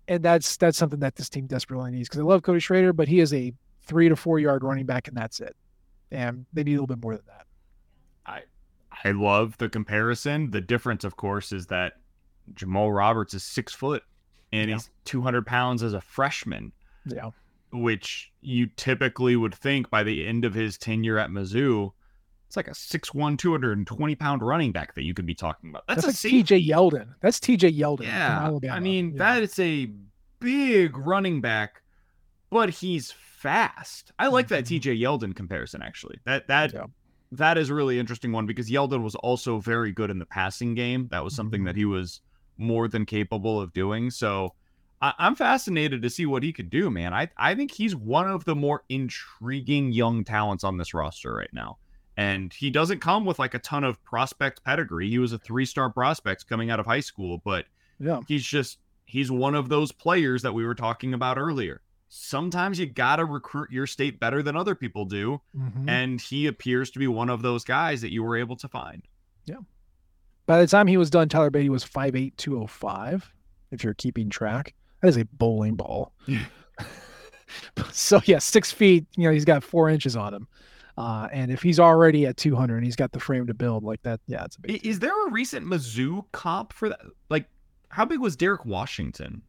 [0.06, 3.08] And that's that's something that this team desperately needs because I love Cody Schrader, but
[3.08, 5.56] he is a three to four yard running back, and that's it.
[6.10, 7.46] And they need a little bit more than that.
[8.26, 8.42] I
[9.04, 10.50] I love the comparison.
[10.50, 11.94] The difference, of course, is that
[12.54, 14.02] Jamal Roberts is six foot
[14.52, 14.76] and Yeah.
[14.76, 16.72] he's 200 pounds as a freshman,
[17.06, 17.30] Yeah.
[17.72, 21.92] which you typically would think by the end of his tenure at Mizzou,
[22.54, 25.84] it's like a 6'1, 220 pound running back that you could be talking about.
[25.88, 26.46] That's, That's, a like.
[26.46, 27.08] TJ Yeldon.
[27.20, 28.02] That's TJ Yeldon.
[28.04, 28.72] Yeah.
[28.72, 29.18] I mean, Yeah.
[29.18, 29.90] that is a
[30.40, 31.82] big running back,
[32.50, 34.12] but he's fast.
[34.18, 34.80] I like that Mhm.
[34.80, 36.18] TJ Yeldon comparison, actually.
[36.24, 36.86] That, that, Yeah.
[37.32, 40.74] that is a really interesting one because Yeldon was also very good in the passing
[40.74, 41.08] game.
[41.10, 41.66] That was something Mhm.
[41.66, 42.20] that he was
[42.56, 44.10] more than capable of doing.
[44.10, 44.54] So
[45.02, 47.12] I, I'm fascinated to see what he could do, man.
[47.12, 51.52] I, I think he's one of the more intriguing young talents on this roster right
[51.52, 51.78] now.
[52.16, 55.08] And he doesn't come with like a ton of prospect pedigree.
[55.10, 57.66] He was a three star prospect coming out of high school, but
[57.98, 58.20] Yeah.
[58.28, 61.80] he's just he's one of those players that we were talking about earlier.
[62.08, 65.88] Sometimes you gotta recruit your state better than other people do, Mhm.
[65.88, 69.02] and he appears to be one of those guys that you were able to find.
[69.44, 69.56] Yeah.
[70.46, 73.32] By the time he was done, Tyler Badie was 5'8", 205,
[73.72, 74.74] if you're keeping track.
[75.02, 76.12] That is a bowling ball.
[76.26, 76.44] Yeah.
[77.92, 80.48] so yeah, six feet, you know, he's got four inches on him.
[80.96, 84.00] Uh, and if he's already at 200 and he's got the frame to build like
[84.02, 87.00] that, yeah, it's a big Is there a recent Mizzou comp for that?
[87.30, 87.46] Like,
[87.88, 89.42] how big was Derrick Washington?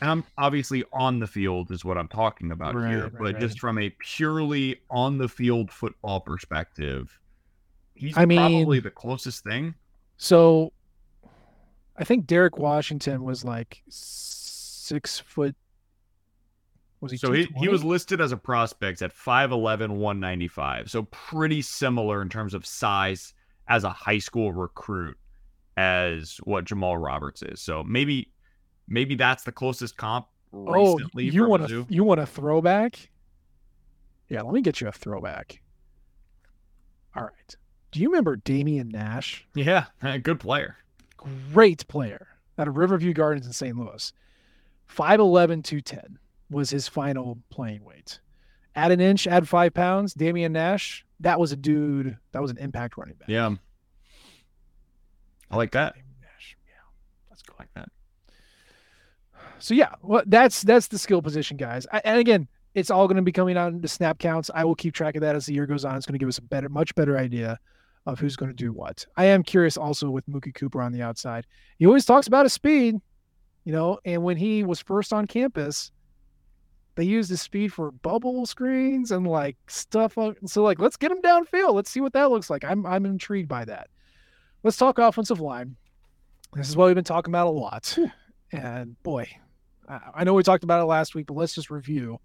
[0.00, 3.34] And I'm obviously on the field is what I'm talking about Right, here, right, but
[3.34, 3.38] right.
[3.40, 7.18] just from a purely on the field football perspective,
[7.94, 9.74] he's I mean- probably the closest thing.
[10.18, 10.72] So
[11.98, 15.54] I think Derrick Washington was like six foot.
[17.00, 20.90] Was he So he, he was listed as a prospect at 5'11, 195.
[20.90, 23.34] So pretty similar in terms of size
[23.68, 25.16] as a high school recruit
[25.76, 27.60] as what Jamal Roberts is.
[27.60, 28.32] So maybe
[28.88, 33.10] maybe that's the closest comp Oh, you want a you want a throwback?
[34.28, 35.60] Yeah, let me get you a throwback.
[37.14, 37.56] All right.
[37.92, 39.46] Do you remember Damien Nash?
[39.54, 39.86] Yeah,
[40.22, 40.76] good player.
[41.52, 42.28] Great player
[42.58, 43.76] out of Riverview Gardens in St.
[43.76, 44.12] Louis.
[44.88, 46.18] 5'11, 210
[46.50, 48.20] was his final playing weight.
[48.74, 50.14] Add an inch, add five pounds.
[50.14, 53.28] Damien Nash, that was a dude, that was an impact running back.
[53.28, 53.54] Yeah.
[55.50, 55.94] I like that.
[55.94, 56.56] Damien Nash.
[56.66, 56.74] Yeah.
[57.30, 57.54] Let's go.
[57.58, 57.88] Like that.
[59.58, 61.86] So yeah, well, that's that's the skill position, guys.
[61.90, 64.50] I, and again, it's all going to be coming out into snap counts.
[64.54, 65.96] I will keep track of that as the year goes on.
[65.96, 67.58] It's going to give us a better, much better idea
[68.04, 69.06] of who's going to do what.
[69.16, 71.46] I am curious also with Mookie Cooper on the outside.
[71.78, 72.96] He always talks about his speed,
[73.64, 75.90] you know, and when he was first on campus,
[76.96, 80.18] they use his speed for bubble screens and like stuff.
[80.18, 81.74] on- So like, let's get him downfield.
[81.74, 82.64] Let's see what that looks like.
[82.64, 83.88] I'm I'm intrigued by that.
[84.62, 85.76] Let's talk offensive line.
[86.54, 87.96] This is what we've been talking about a lot.
[88.52, 89.28] And boy,
[89.88, 92.18] I know we talked about it last week, but let's just review.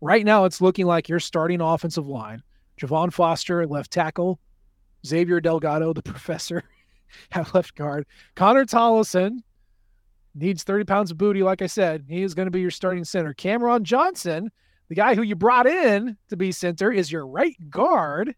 [0.00, 2.42] Right now, it's looking like your starting offensive line:
[2.80, 4.38] Javon Foster left tackle,
[5.06, 6.62] Xavier Delgado, the professor,
[7.32, 9.38] at left guard, Connor Tollison
[10.34, 11.42] needs 30 pounds of booty.
[11.42, 13.32] Like I said, he is going to be your starting center.
[13.34, 14.50] Cameron Johnson,
[14.88, 18.34] the guy who you brought in to be center, is your right guard.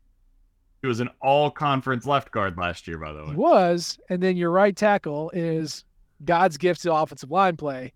[0.83, 3.37] He was an all conference left guard last year, by the He way.
[3.37, 5.85] was, and then your right tackle is
[6.25, 7.93] God's gift to offensive line play,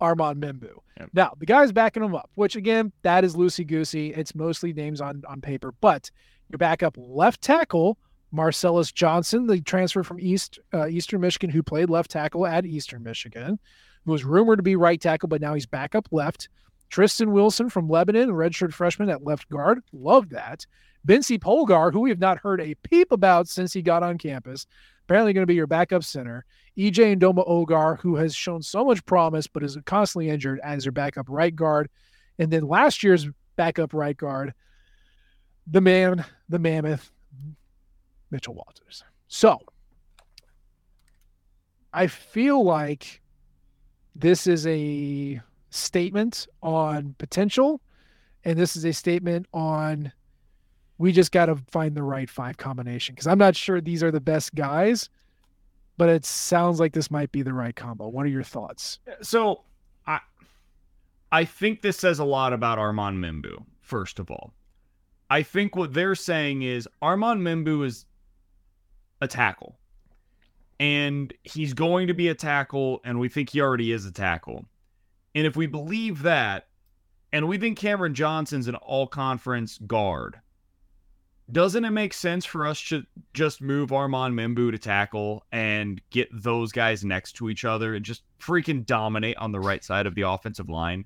[0.00, 0.74] Armand Membou.
[0.98, 1.10] Yep.
[1.12, 4.12] Now the guy's backing him up, which again, that is loosey goosey.
[4.14, 6.10] It's mostly names on on paper, but
[6.50, 7.98] your backup left tackle,
[8.32, 13.02] Marcellus Johnson, the transfer from East uh, Eastern Michigan, who played left tackle at Eastern
[13.02, 13.58] Michigan,
[14.04, 16.48] who was rumored to be right tackle, but now he's back up left.
[16.90, 19.80] Tristan Wilson from Lebanon, redshirt freshman at left guard.
[19.92, 20.66] Love that.
[21.04, 24.66] Bence Polgar, who we have not heard a peep about since he got on campus,
[25.04, 26.44] apparently going to be your backup center.
[26.76, 30.92] EJ Ndoma Ogar, who has shown so much promise but is constantly injured as your
[30.92, 31.88] backup right guard.
[32.38, 34.52] And then last year's backup right guard,
[35.66, 37.10] the man, the mammoth,
[38.30, 39.04] Mitchell Walters.
[39.28, 39.60] So
[41.92, 43.20] I feel like
[44.14, 45.40] this is a
[45.70, 47.80] statement on potential,
[48.44, 50.12] and this is a statement on
[50.98, 54.10] we just got to find the right five combination because I'm not sure these are
[54.10, 55.08] the best guys,
[55.96, 58.08] but it sounds like this might be the right combo.
[58.08, 58.98] What are your thoughts?
[59.22, 59.62] So
[60.06, 60.20] I
[61.32, 64.52] I think this says a lot about Armand Membou, first of all.
[65.30, 68.04] I think what they're saying is Armand Membou is
[69.20, 69.78] a tackle.
[70.78, 74.64] And he's going to be a tackle, and we think he already is a tackle.
[75.34, 76.68] And if we believe that,
[77.32, 80.40] and we think Cameron Johnson's an all conference guard,
[81.52, 83.02] doesn't it make sense for us to
[83.34, 88.04] just move Armand Membou to tackle and get those guys next to each other and
[88.04, 91.04] just freaking dominate on the right side of the offensive line?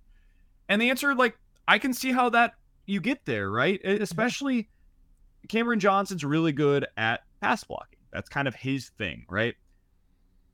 [0.68, 2.54] And the answer, like, I can see how that
[2.86, 3.82] you get there, right?
[3.84, 4.68] Especially
[5.48, 7.93] Cameron Johnson's really good at pass blocking.
[8.14, 9.54] That's kind of his thing, right?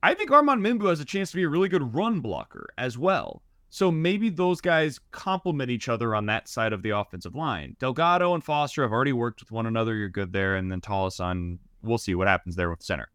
[0.03, 2.97] I think Armand Membou has a chance to be a really good run blocker as
[2.97, 3.43] well.
[3.69, 7.77] So maybe those guys complement each other on that side of the offensive line.
[7.79, 9.95] Delgado and Foster have already worked with one another.
[9.95, 10.57] You're good there.
[10.57, 13.09] And then Tollison, we'll see what happens there with center.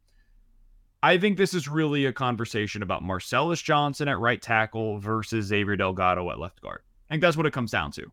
[1.02, 5.76] I think this is really a conversation about Marcellus Johnson at right tackle versus Xavier
[5.76, 6.80] Delgado at left guard.
[7.10, 8.10] I think that's what it comes down to.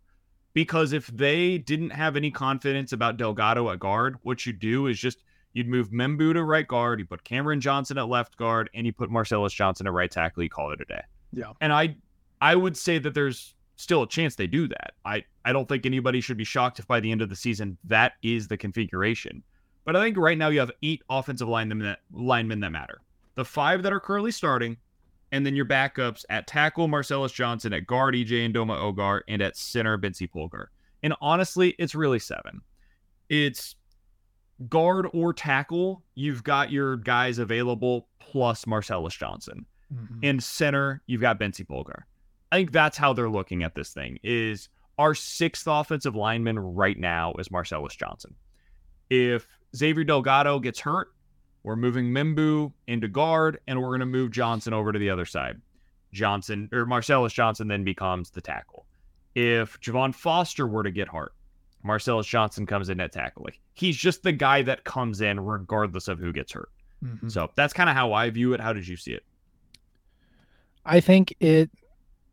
[0.54, 5.00] Because if they didn't have any confidence about Delgado at guard, what you do is
[5.00, 5.24] just
[5.54, 8.94] you'd move Membou to right guard, you put Cameron Johnson at left guard, and you
[8.94, 10.44] put Marcellus Johnson at right tackle.
[10.44, 11.02] You call it a day.
[11.32, 11.54] Yeah.
[11.62, 11.96] And I
[12.42, 14.94] I would say that there's still a chance they do that.
[15.06, 17.78] I, I don't think anybody should be shocked if by the end of the season
[17.86, 19.44] that is the configuration.
[19.86, 23.02] But I think right now you have eight offensive linemen that linemen that matter.
[23.36, 24.78] The five that are currently starting,
[25.32, 29.58] and then your backups at tackle Marcellus Johnson, at guard EJ Ndoma Ogar, and at
[29.58, 30.68] center Bence Polgar.
[31.02, 32.62] And honestly, it's really seven.
[33.30, 33.76] It's
[34.70, 36.04] guard or tackle.
[36.16, 39.66] You've got your guys available plus Marcellus Johnson.
[39.94, 40.20] Mm-hmm.
[40.24, 42.04] And center, you've got Bence Polgar.
[42.52, 46.98] I think that's how they're looking at this thing is our sixth offensive lineman right
[46.98, 48.36] now is Marcellus Johnson.
[49.10, 51.10] If Xavier Delgado gets hurt,
[51.64, 55.26] we're moving Membou into guard and we're going to move Johnson over to the other
[55.26, 55.62] side.
[56.14, 58.86] Johnson or Marcellus Johnson then becomes the tackle.
[59.36, 61.34] If Javon Foster were to get hurt,
[61.84, 63.44] Marcellus Johnson comes in at tackle.
[63.44, 66.70] Like he's just the guy that comes in regardless of who gets hurt.
[67.04, 67.30] Mm-hmm.
[67.30, 68.60] So that's kind of how I view it.
[68.60, 69.24] How did you see it?
[70.86, 71.70] I think it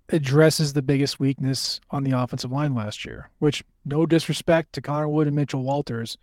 [0.08, 5.08] addresses the biggest weakness on the offensive line last year, which no disrespect to Connor
[5.08, 6.18] Wood and Mitchell Walters.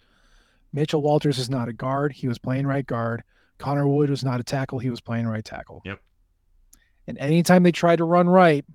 [0.73, 2.11] Mitchell Walters is not a guard.
[2.11, 3.23] He was playing right guard.
[3.57, 4.79] Connor Wood was not a tackle.
[4.79, 5.81] He was playing right tackle.
[5.85, 5.99] Yep.
[7.07, 8.65] And anytime they tried to run right,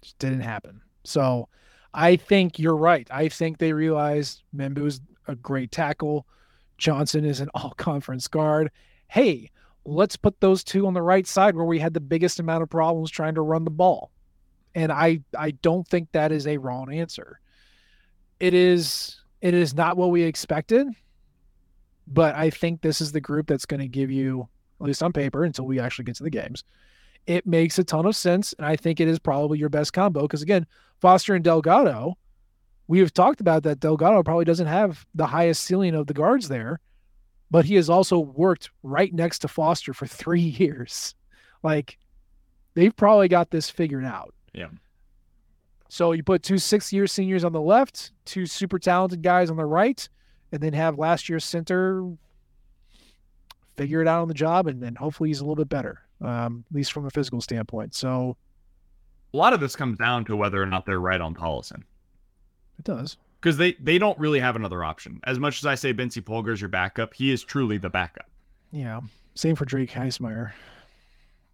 [0.00, 0.80] just didn't happen.
[1.04, 1.48] So
[1.94, 3.06] I think you're right.
[3.10, 6.26] I think they realized Membou's a great tackle.
[6.76, 8.70] Johnson is an all conference guard.
[9.08, 9.50] Hey,
[9.84, 12.70] let's put those two on the right side where we had the biggest amount of
[12.70, 14.10] problems trying to run the ball.
[14.74, 17.38] And I I don't think that is a wrong answer.
[18.40, 20.88] It is it is not what we expected,
[22.08, 24.48] but I think this is the group that's going to give you
[24.80, 26.64] at least on paper until we actually get to the games.
[27.26, 30.22] It makes a ton of sense and I think it is probably your best combo
[30.22, 30.66] because again,
[31.00, 32.16] Foster and Delgado,
[32.86, 36.48] we have talked about that Delgado probably doesn't have the highest ceiling of the guards
[36.48, 36.80] there
[37.54, 41.14] but he has also worked right next to Foster for three years.
[41.62, 41.98] Like
[42.74, 44.34] they've probably got this figured out.
[44.52, 44.70] Yeah.
[45.88, 49.56] So you put two six year seniors on the left, two super talented guys on
[49.56, 50.08] the right,
[50.50, 52.16] and then have last year's center
[53.76, 56.64] figure it out on the job, and then hopefully he's a little bit better, um,
[56.68, 57.94] at least from a physical standpoint.
[57.94, 58.36] So
[59.32, 61.82] a lot of this comes down to whether or not they're right on Tollison.
[62.78, 65.20] It does because they they don't really have another option.
[65.24, 68.30] As much as I say Bence Polgar is your backup, he is truly the backup.
[68.72, 69.00] Yeah,
[69.34, 70.52] same for Drake Heismeyer.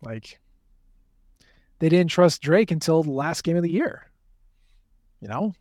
[0.03, 0.39] Like
[1.81, 4.07] they didn't trust Drake until the last game of the year.
[5.21, 5.53] You know,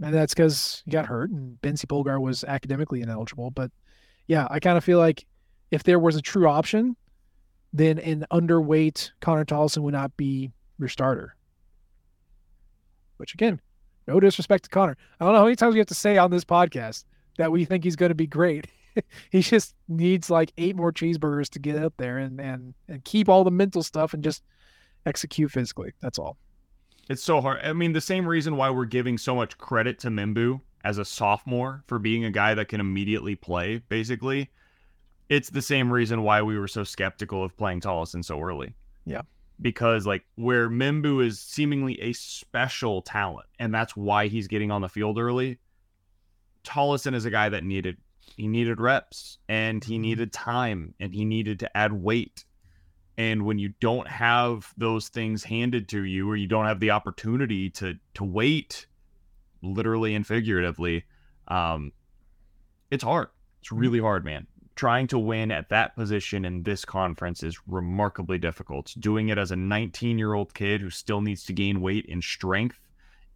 [0.00, 3.50] and that's because he got hurt and Bence Polgar was academically ineligible.
[3.50, 3.70] But
[4.26, 5.26] yeah, I kind of feel like
[5.70, 6.96] if there was a true option,
[7.72, 11.36] then an underweight Connor Tollison would not be your starter.
[13.16, 13.60] Which again,
[14.06, 14.96] no disrespect to Connor.
[15.20, 17.04] I don't know how many times we have to say on this podcast
[17.38, 18.66] that we think he's going to be great.
[19.30, 23.28] he just needs like eight more cheeseburgers to get up there and, and and keep
[23.28, 24.42] all the mental stuff and just
[25.06, 25.92] execute physically.
[26.00, 26.36] That's all.
[27.08, 27.60] It's so hard.
[27.62, 31.04] I mean, the same reason why we're giving so much credit to Membou as a
[31.04, 34.50] sophomore for being a guy that can immediately play, basically.
[35.28, 38.74] It's the same reason why we were so skeptical of playing Tollison so early.
[39.04, 39.22] Yeah
[39.62, 44.82] because like where Membou is seemingly a special talent and that's why he's getting on
[44.82, 45.58] the field early.
[46.64, 47.96] Tollison is a guy that needed
[48.36, 50.02] he needed reps and he mm-hmm.
[50.02, 52.44] needed time and he needed to add weight.
[53.18, 56.90] And when you don't have those things handed to you or you don't have the
[56.90, 58.86] opportunity to to wait
[59.62, 61.04] literally and figuratively,
[61.48, 61.92] um
[62.90, 63.28] it's hard.
[63.60, 63.78] It's mm-hmm.
[63.78, 64.46] really hard, man
[64.82, 68.92] trying to win at that position in this conference is remarkably difficult.
[68.98, 72.20] Doing it as a 19 year old kid who still needs to gain weight and
[72.20, 72.80] strength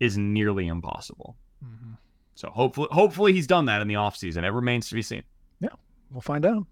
[0.01, 1.36] is nearly impossible.
[1.64, 1.92] Mm-hmm.
[2.34, 4.42] So hopefully, hopefully he's done that in the offseason.
[4.42, 5.22] It remains to be seen.
[5.61, 5.68] Yeah,
[6.11, 6.66] we'll find out.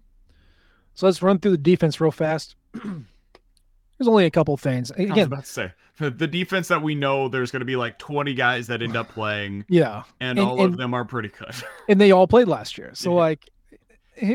[0.93, 2.57] So let's run through the defense real fast.
[2.73, 4.91] there's only a couple things.
[4.91, 7.77] Again, I was about to say the defense that we know there's going to be
[7.77, 9.63] like 20 guys that end up playing.
[9.69, 11.55] Yeah, and, and all and, of them are pretty good.
[11.87, 12.91] and they all played last year.
[12.93, 13.19] So yeah.
[13.19, 13.49] like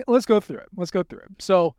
[0.07, 0.69] let's go through it.
[0.77, 1.31] Let's go through it.
[1.39, 1.75] So,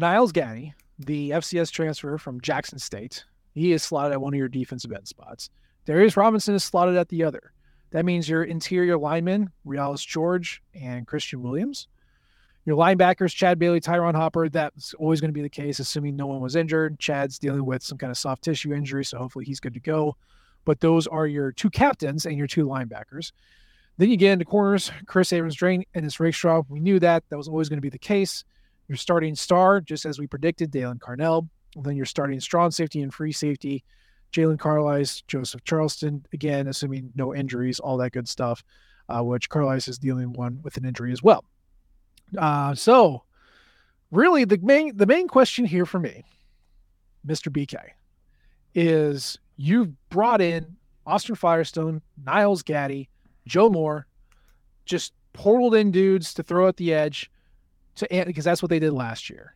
[0.00, 3.24] Nyles Gaddy, the FCS transfer from Jackson State,
[3.54, 5.50] he is slotted at one of your defensive end spots.
[5.86, 7.52] Darius Robinson is slotted at the other.
[7.90, 11.88] That means your interior linemen, Realus George and Kristian Williams.
[12.64, 16.26] Your linebackers, Chad Bailey, Tyron Hopper, that's always going to be the case, assuming no
[16.26, 16.98] one was injured.
[17.00, 20.16] Chad's dealing with some kind of soft tissue injury, so hopefully he's good to go.
[20.64, 23.32] But those are your two captains and your two linebackers.
[24.00, 26.62] Then you get into corners, Kris Abrams-Draine and Ennis Rakestraw.
[26.70, 27.22] We knew that.
[27.28, 28.44] That was always going to be the case.
[28.88, 31.50] Your starting star, just as we predicted, Daylan Carnell.
[31.76, 33.84] Then you're starting strong safety and free safety,
[34.32, 36.24] Jaylon Carlies, Joseph Charleston.
[36.32, 38.64] Again, assuming no injuries, all that good stuff,
[39.10, 41.44] uh, which Carlies is the only one with an injury as well.
[42.38, 43.24] Uh, so,
[44.10, 46.24] really, the main the main question here for me,
[47.26, 47.52] Mr.
[47.52, 47.76] BK,
[48.74, 53.10] is you've brought in Austin Firestone, Nyles Gaddy,
[53.50, 54.06] Joe Moore,
[54.84, 57.30] just portaled in dudes to throw at the edge
[57.96, 59.54] to because that's what they did last year.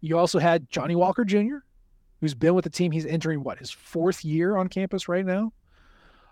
[0.00, 1.58] You also had Johnny Walker Jr.,
[2.20, 2.90] who's been with the team.
[2.90, 5.52] He's entering what his fourth year on campus right now.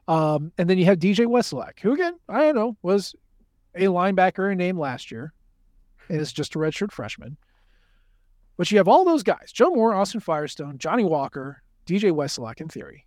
[0.08, 3.14] Um, and then you have DJ Wesolak, who again, I don't know, was
[3.74, 5.34] a linebacker named last year
[6.08, 7.36] and is just a redshirt freshman.
[8.56, 12.68] But you have all those guys Joe Moore, Austin Firestone, Johnny Walker, DJ Wesolak in
[12.68, 13.04] theory.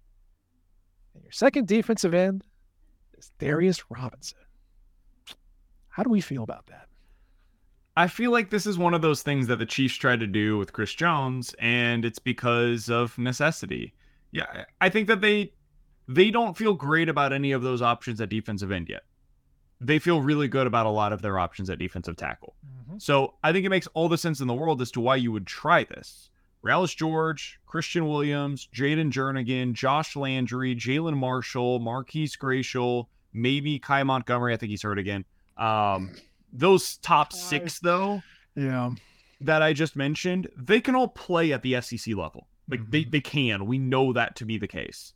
[1.15, 2.43] And your second defensive end
[3.22, 4.39] is Darius Robinson.
[5.89, 6.88] How do we feel about that?
[7.95, 10.57] I feel like this is one of those things that the Chiefs tried to do
[10.57, 13.93] with Chris Jones, and it's because of necessity.
[14.32, 15.53] Yeah, I think that they
[16.07, 19.03] they don't feel great about any of those options at defensive end yet.
[19.82, 22.55] They feel really good about a lot of their options at defensive tackle.
[22.65, 22.97] Mm-hmm.
[22.99, 25.32] So I think it makes all the sense in the world as to why you
[25.32, 26.30] would try this.
[26.64, 34.53] Realus George, Kristian Williams, Jayden Jernigan, Josh Landry, Jalen Marshall, Marquise Gracial, maybe Kai Montgomery.
[34.53, 35.26] I think he's hurt again.
[35.57, 36.16] Um,
[36.53, 38.22] those top six, though,
[38.55, 38.91] yeah,
[39.39, 42.47] that I just mentioned, they can all play at the SEC level.
[42.70, 42.91] Like mm-hmm.
[42.91, 43.66] they, they can.
[43.66, 45.14] We know that to be the case.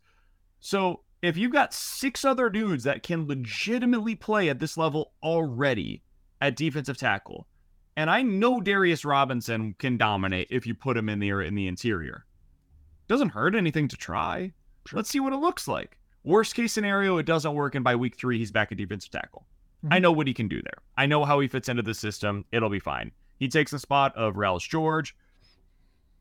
[0.60, 6.02] So if you've got six other dudes that can legitimately play at this level already
[6.42, 7.48] at defensive tackle,
[7.98, 11.68] and I know Darius Robinson can dominate if you put him in the in the
[11.68, 12.26] interior.
[13.08, 14.52] Doesn't hurt anything to try.
[14.86, 14.98] Sure.
[14.98, 15.98] Let's see what it looks like.
[16.24, 19.46] Worst case scenario, it doesn't work, and by week three, he's back at defensive tackle.
[19.84, 19.94] Mm-hmm.
[19.94, 20.78] I know what he can do there.
[20.98, 22.46] I know how he fits into the system.
[22.52, 23.12] It'll be fine.
[23.38, 25.16] He takes the spot of Realus George.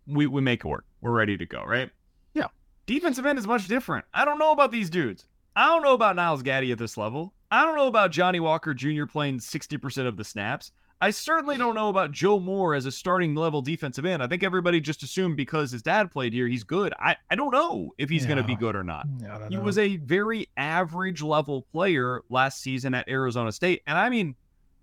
[0.07, 0.85] We we make it work.
[1.01, 1.91] We're ready to go, right?
[2.35, 2.49] Yeah.
[2.87, 4.05] Defensive end is much different.
[4.12, 5.25] I don't know about these dudes.
[5.57, 7.33] I don't know about Nyles Gaddy at this level.
[7.51, 9.07] I don't know about Johnny Walker Jr.
[9.07, 10.72] playing 60% of the snaps.
[11.05, 14.22] I certainly don't know about Joe Moore as a starting level defensive end.
[14.22, 16.94] I think everybody just assumed because his dad played here, he's good.
[16.98, 18.28] I, I don't know if he's yeah.
[18.28, 19.07] going to be good or not.
[19.20, 19.61] Yeah, he know.
[19.61, 23.82] was a very average level player last season at Arizona State.
[23.86, 24.34] And I mean,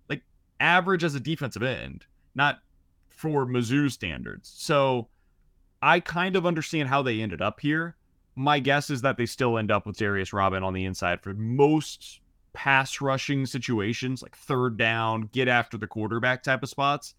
[0.10, 0.22] like,
[0.60, 2.06] average as a defensive end,
[2.36, 2.60] not
[3.10, 4.54] for Mizzou standards.
[4.56, 5.08] So
[5.82, 7.96] I kind of understand how they ended up here.
[8.36, 11.34] My guess is that they still end up with Darius Robin on the inside for
[11.34, 12.21] most
[12.54, 17.14] pass rushing situations, like third down, get after the quarterback type of spots.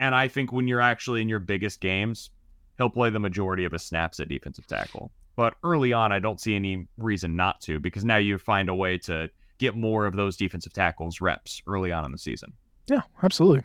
[0.00, 2.30] And I think when you're actually in your biggest games,
[2.76, 5.10] he'll play the majority of his snaps at defensive tackle.
[5.36, 8.74] But early on, I don't see any reason not to because now you find a
[8.74, 12.52] way to get more of those defensive tackles reps early on in the season.
[12.86, 13.64] Yeah, absolutely.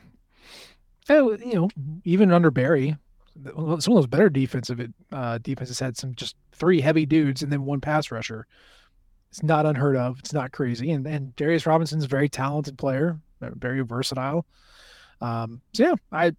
[1.10, 1.70] And, you know,
[2.06, 2.96] even under Barry,
[3.44, 7.66] some of those better defensive uh, defenses had some just three heavy dudes and then
[7.66, 8.48] one pass rusher.
[9.30, 10.20] It's not unheard of.
[10.20, 10.92] It's not crazy.
[10.92, 14.46] And and Darius Robinson's a very talented player, very versatile.
[15.22, 16.32] Um, so yeah, I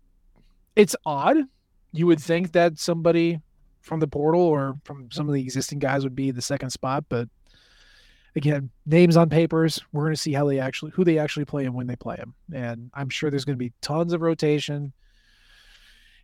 [0.76, 1.36] it's odd.
[1.92, 3.40] You would think that somebody
[3.80, 7.04] from the portal or from some of the existing guys would be the second spot,
[7.08, 7.28] but
[8.36, 9.80] again, names on papers.
[9.92, 12.16] We're going to see how they actually who they actually play and when they play
[12.16, 12.34] them.
[12.52, 14.92] And I'm sure there's going to be tons of rotation.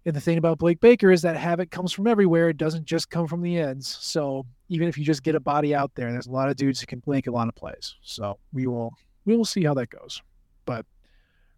[0.04, 2.48] And the thing about Blake Baker is that havoc comes from everywhere.
[2.48, 3.98] It doesn't just come from the ends.
[4.00, 6.56] So even if you just get a body out there, and there's a lot of
[6.56, 7.94] dudes who can make a lot of plays.
[8.02, 8.94] So we will
[9.24, 10.22] we will see how that goes.
[10.64, 10.86] But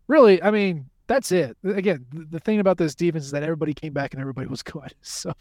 [0.07, 1.57] really, I mean, that's it.
[1.65, 4.95] Again, the thing about this defense is that everybody came back and everybody was good.
[5.03, 5.33] So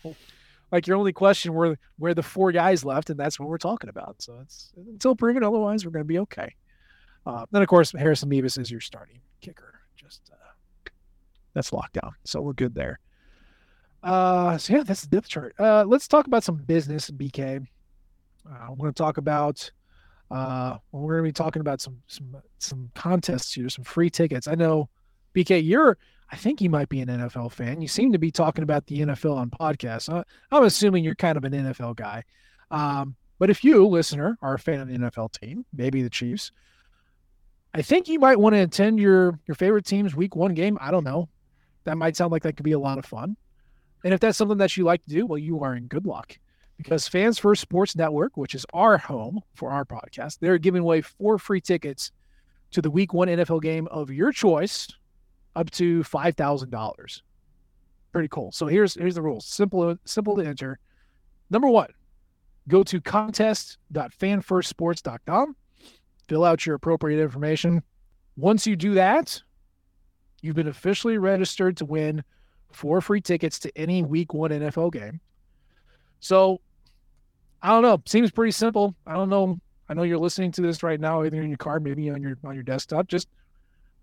[0.72, 3.90] like your only question were where the four guys left, and that's what we're talking
[3.90, 4.22] about.
[4.22, 6.56] So it's until proven otherwise, we're going to be okay.
[7.26, 9.82] Uh, then of course Harrison Mevis is your starting kicker.
[9.96, 10.90] Just uh,
[11.54, 12.14] that's locked down.
[12.24, 13.00] So we're good there.
[14.08, 15.54] Uh, so yeah, that's the depth chart.
[15.60, 17.68] Uh, let's talk about some business, BK.
[18.50, 19.70] Uh, I want to talk about.
[20.32, 24.48] Uh, we're going to be talking about some some some contests here, some free tickets.
[24.48, 24.88] I know,
[25.36, 25.98] BK, you're.
[26.32, 27.82] I think you might be an NFL fan.
[27.82, 30.12] You seem to be talking about the NFL on podcasts.
[30.12, 32.24] Uh, I'm assuming you're kind of an NFL guy.
[32.72, 36.52] Um, but if you, listener, are a fan of the NFL team, maybe the Chiefs,
[37.74, 40.78] I think you might want to attend your your favorite team's Week One game.
[40.80, 41.28] I don't know.
[41.84, 43.36] That might sound like that could be a lot of fun.
[44.04, 46.38] And if that's something that you like to do, well, you are in good luck
[46.78, 51.02] because Fans First Sports Network, which is our home for our podcast, they're giving away
[51.02, 52.12] four free tickets
[52.72, 54.88] to the Week One NFL game of your choice,
[55.56, 57.24] up to five thousand dollars.
[58.12, 58.52] Pretty cool.
[58.52, 59.46] So here's here's the rules.
[59.46, 60.80] Simple simple to enter.
[61.50, 61.90] Number one,
[62.68, 65.56] go to contest.fanfirstsports.com,
[66.28, 67.84] fill out your appropriate information.
[68.36, 69.42] Once you do that,
[70.42, 72.24] You've been officially registered to win
[72.78, 75.20] four free tickets to any week one NFL game.
[76.20, 76.62] So
[77.62, 78.02] I don't know.
[78.06, 78.96] Seems pretty simple.
[79.06, 79.60] I don't know.
[79.90, 82.38] I know you're listening to this right now, either in your car, maybe on your
[82.44, 83.08] on your desktop.
[83.08, 83.28] Just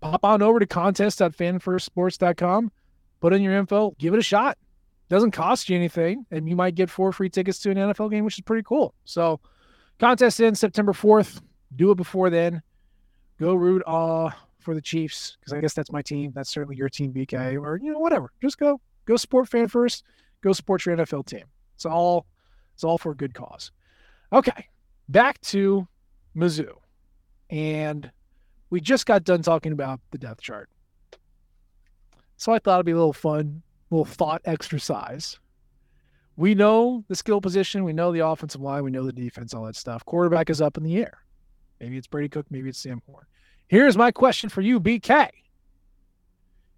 [0.01, 2.71] pop on over to contest.fanfirstsports.com,
[3.21, 4.57] put in your info, give it a shot.
[5.07, 8.25] Doesn't cost you anything, and you might get four free tickets to an NFL game,
[8.25, 8.95] which is pretty cool.
[9.05, 9.39] So,
[9.99, 11.41] contest ends September 4th.
[11.75, 12.63] Do it before then.
[13.39, 14.31] Go root uh,
[14.65, 16.31] for the Chiefs because I guess that's my team.
[16.35, 18.31] That's certainly your team, BK, or you know whatever.
[18.41, 20.03] Just go go support fan first.
[20.41, 21.45] Go support your NFL team.
[21.75, 22.25] It's all
[22.73, 23.71] it's all for a good cause.
[24.33, 24.67] Okay,
[25.07, 25.87] back to
[26.35, 26.71] Mizzou,
[27.49, 28.11] and
[28.69, 30.69] we just got done talking about the depth chart.
[32.37, 35.39] So I thought it'd be a little fun, little thought exercise.
[36.35, 39.63] We know the skill position, we know the offensive line, we know the defense, all
[39.65, 40.03] that stuff.
[40.03, 41.19] Quarterback is up in the air.
[41.79, 43.25] Maybe it's Brady Cook, maybe it's Sam Horn.
[43.67, 45.29] Here's my question for you, BK.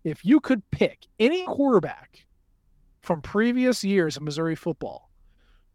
[0.03, 2.25] If you could pick any quarterback
[3.01, 5.09] from previous years of Missouri football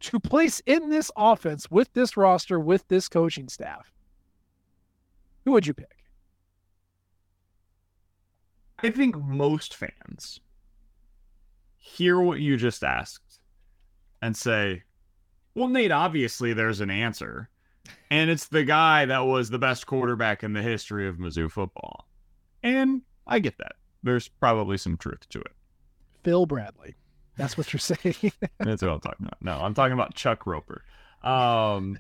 [0.01, 3.93] to place in this offense with this roster, with this coaching staff,
[5.45, 6.05] who would you pick?
[8.79, 10.41] I think most fans
[11.77, 13.41] hear what you just asked
[14.23, 14.83] and say,
[15.55, 17.49] well, Nate, obviously there's an answer.
[18.11, 22.07] And it's the guy that was the best quarterback in the history of Mizzou football.
[22.63, 23.73] And I get that.
[24.03, 25.53] There's probably some truth to it.
[26.23, 26.95] Phil Bradley.
[27.37, 28.33] That's what you're saying.
[28.59, 29.43] That's what I'm talking about.
[29.43, 30.85] No, I'm talking about Chuck Roper.
[31.23, 31.99] Um,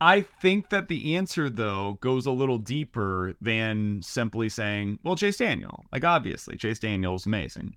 [0.00, 5.38] I think that the answer, though, goes a little deeper than simply saying, well, Chase
[5.38, 5.86] Daniel.
[5.92, 7.74] Like, obviously, Chase Daniel's amazing.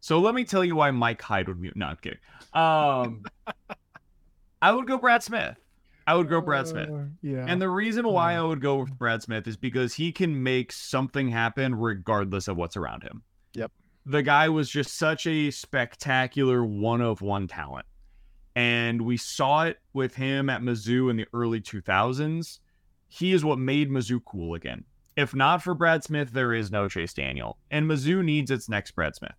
[0.00, 1.72] So let me tell you why Mike Hyde would be.
[1.74, 2.18] No, I'm kidding.
[2.52, 3.24] Um,
[4.60, 5.56] I would go Brad Smith.
[6.06, 6.88] I would go Brad Smith.
[6.88, 7.44] Uh, yeah.
[7.48, 10.70] And the reason why I would go with Brad Smith is because he can make
[10.70, 13.22] something happen regardless of what's around him.
[13.54, 13.72] Yep.
[14.04, 17.86] The guy was just such a spectacular one of one talent.
[18.54, 22.60] And we saw it with him at Mizzou in the early 2000s.
[23.08, 24.84] He is what made Mizzou cool again.
[25.16, 27.58] If not for Brad Smith, there is no Chase Daniel.
[27.70, 29.34] And Mizzou needs its next Brad Smith.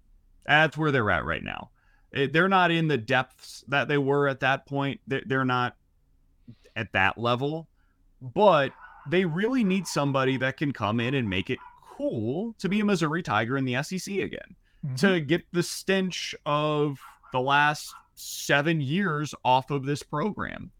[0.45, 1.69] That's where they're at right now.
[2.25, 4.99] They're not in the depths that they were at that point.
[5.07, 5.75] They're not
[6.75, 7.67] at that level,
[8.21, 8.71] but
[9.09, 12.85] they really need somebody that can come in and make it cool to be a
[12.85, 14.55] Missouri Tiger in the SEC again,
[14.85, 14.95] mm-hmm.
[14.95, 16.99] to get the stench of
[17.31, 20.71] the last seven years off of this program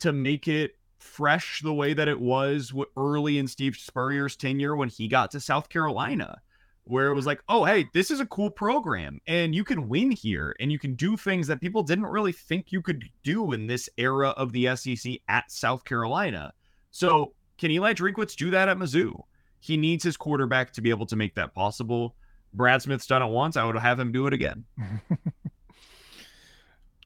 [0.00, 4.88] to make it fresh the way that it was early in Steve Spurrier's tenure when
[4.88, 6.40] he got to South Carolina,
[6.84, 10.10] where it was like, oh, hey, this is a cool program and you can win
[10.10, 13.66] here and you can do things that people didn't really think you could do in
[13.66, 16.52] this era of the SEC at South Carolina.
[16.90, 19.22] So, can Eli Drinkwitz do that at Mizzou?
[19.60, 22.14] He needs his quarterback to be able to make that possible.
[22.52, 23.56] Brad Smith's done it once.
[23.56, 24.64] I would have him do it again.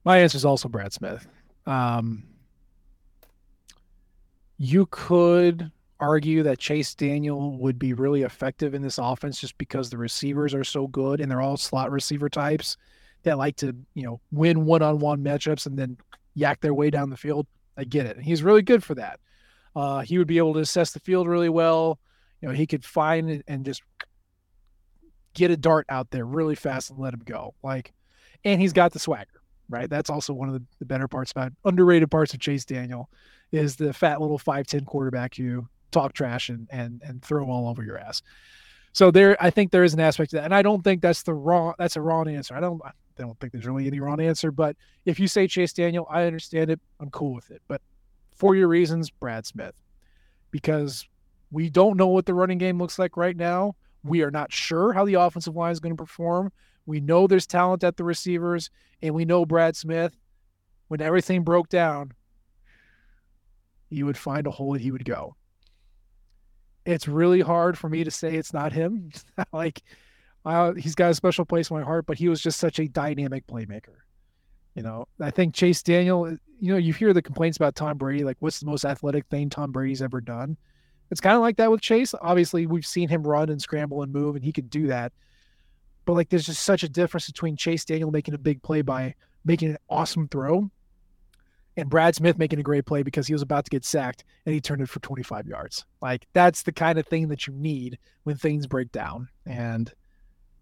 [0.05, 1.27] My answer is also Brad Smith.
[1.67, 2.25] Um,
[4.59, 5.71] you could
[6.01, 10.55] argue that Chase Daniel would be really effective in this offense just because the receivers
[10.55, 12.77] are so good and they're all slot receiver types
[13.25, 15.97] that like to, you know, win one on one matchups and then
[16.35, 17.47] yak their way down the field.
[17.77, 18.17] I get it.
[18.17, 19.21] And he's really good for that.
[19.75, 21.99] Uh, he would be able to assess the field really well.
[22.41, 23.83] You know, he could find and just
[25.35, 27.55] get a dart out there really fast and let him go.
[27.63, 27.93] Like,
[28.45, 29.39] and he's got the swagger
[29.69, 29.89] right?
[29.89, 33.11] That's also one of the, the better parts about underrated parts of Chase Daniel
[33.53, 37.83] is the fat little 5'10 quarterback who talk trash and and and throw all over
[37.83, 38.23] your ass.
[38.93, 40.45] So there I think there is an aspect to that.
[40.45, 42.55] And I don't think that's the wrong that's a wrong answer.
[42.55, 45.73] I don't I don't think there's really any wrong answer, but if you say Chase
[45.73, 46.81] Daniel, I understand it.
[47.01, 47.63] I'm cool with it.
[47.69, 47.83] But
[48.37, 49.75] for your reasons, Brad Smith.
[50.51, 51.07] Because
[51.51, 53.75] we don't know what the running game looks like right now.
[54.03, 56.53] We are not sure how the offensive line is going to perform.
[56.87, 58.71] We know there's talent at the receivers,
[59.03, 60.17] and we know Brad Smith,
[60.89, 62.13] when everything broke down,
[63.91, 65.37] he would find a hole and he would go.
[66.89, 69.11] It's really hard for me to say it's not him.
[69.53, 69.83] like,
[70.79, 73.47] he's got a special place in my heart, but he was just such a dynamic
[73.47, 73.97] playmaker.
[74.75, 78.25] You know, I think Chase Daniel, you know, you hear the complaints about Tom Brady,
[78.25, 80.57] like, what's the most athletic thing Tom Brady's ever done?
[81.11, 82.15] It's kind of like that with Chase.
[82.23, 85.13] Obviously, we've seen him run and scramble and move, and he could do that.
[86.07, 89.15] But like, there's just such a difference between Chase Daniel making a big play by
[89.45, 90.71] making an awesome throw
[91.79, 94.53] and Brad Smith making a great play because he was about to get sacked and
[94.53, 95.87] he turned it for 25 yards.
[96.03, 99.29] Like that's the kind of thing that you need when things break down.
[99.47, 99.93] And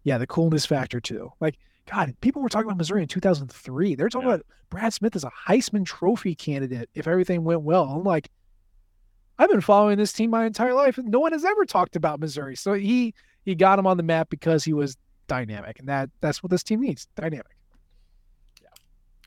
[0.05, 1.33] yeah, the coolness factor too.
[1.41, 1.57] Like,
[1.91, 3.95] God, people were talking about Missouri in 2003.
[3.95, 4.35] They're talking yeah.
[4.35, 7.85] about Brad Smith as a Heisman Trophy candidate if everything went well.
[7.85, 8.31] I'm like,
[9.39, 12.21] I've been following this team my entire life, and no one has ever talked about
[12.21, 12.57] Missouri.
[12.57, 13.15] So he
[13.45, 14.97] he got him on the map because he was
[15.29, 17.56] dynamic, and that that's what this team needs dynamic.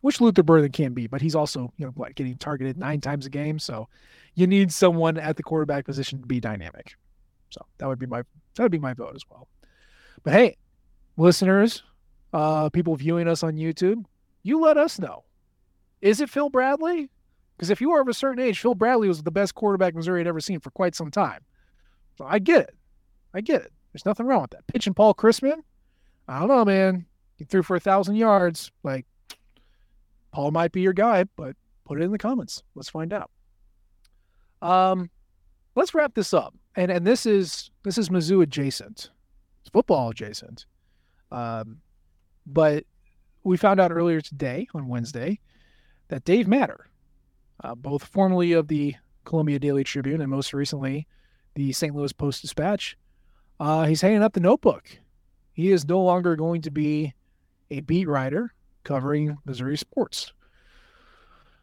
[0.01, 3.25] Which Luther Burden can be, but he's also you know what getting targeted nine times
[3.25, 3.87] a game, so
[4.33, 6.95] you need someone at the quarterback position to be dynamic.
[7.49, 8.23] So that would be my
[8.55, 9.47] that would be my vote as well.
[10.23, 10.57] But hey,
[11.17, 11.83] listeners,
[12.33, 14.05] uh, people viewing us on YouTube,
[14.43, 15.23] you let us know.
[16.01, 17.09] Is it Phil Bradley?
[17.55, 20.21] Because if you are of a certain age, Phil Bradley was the best quarterback Missouri
[20.21, 21.41] had ever seen for quite some time.
[22.17, 22.75] So I get it.
[23.33, 23.73] I get it.
[23.91, 24.67] There's nothing wrong with that.
[24.67, 25.61] Pitching Paul Christman,
[26.27, 27.05] I don't know, man.
[27.37, 28.71] He threw for a thousand yards.
[28.83, 29.05] Like
[30.31, 31.55] Paul might be your guy, but
[31.85, 32.63] put it in the comments.
[32.75, 33.31] Let's find out.
[34.61, 35.09] Um,
[35.75, 36.53] let's wrap this up.
[36.75, 39.09] And and this is this is Mizzou adjacent.
[39.61, 40.65] It's football adjacent.
[41.31, 41.81] Um,
[42.45, 42.85] but
[43.43, 45.39] we found out earlier today on Wednesday
[46.09, 46.89] that Dave Matter,
[47.63, 51.07] uh, both formerly of the Columbia Daily Tribune and most recently
[51.55, 51.95] the St.
[51.95, 52.97] Louis Post Dispatch,
[53.59, 54.89] uh, he's hanging up the notebook.
[55.53, 57.13] He is no longer going to be
[57.69, 58.53] a beat writer
[58.83, 60.33] covering Missouri sports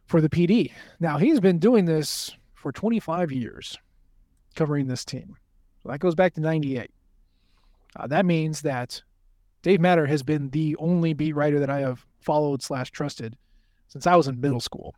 [0.07, 0.73] for the PD.
[1.01, 3.77] Now, he's been doing this for 25 years,
[4.55, 5.37] covering this team.
[5.83, 6.91] So that goes back to 98.
[7.97, 9.03] Uh, that means that
[9.63, 13.37] Dave Matter has been the only beat writer that I have followed slash trusted
[13.89, 14.95] since I was in middle school.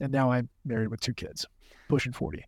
[0.00, 1.46] And now I'm married with two kids,
[1.88, 2.44] pushing 40.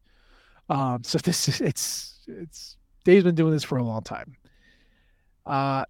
[0.69, 4.37] Um, so this is, it's, it's, Dave's been doing this for a long time.
[5.47, 5.85] Uh,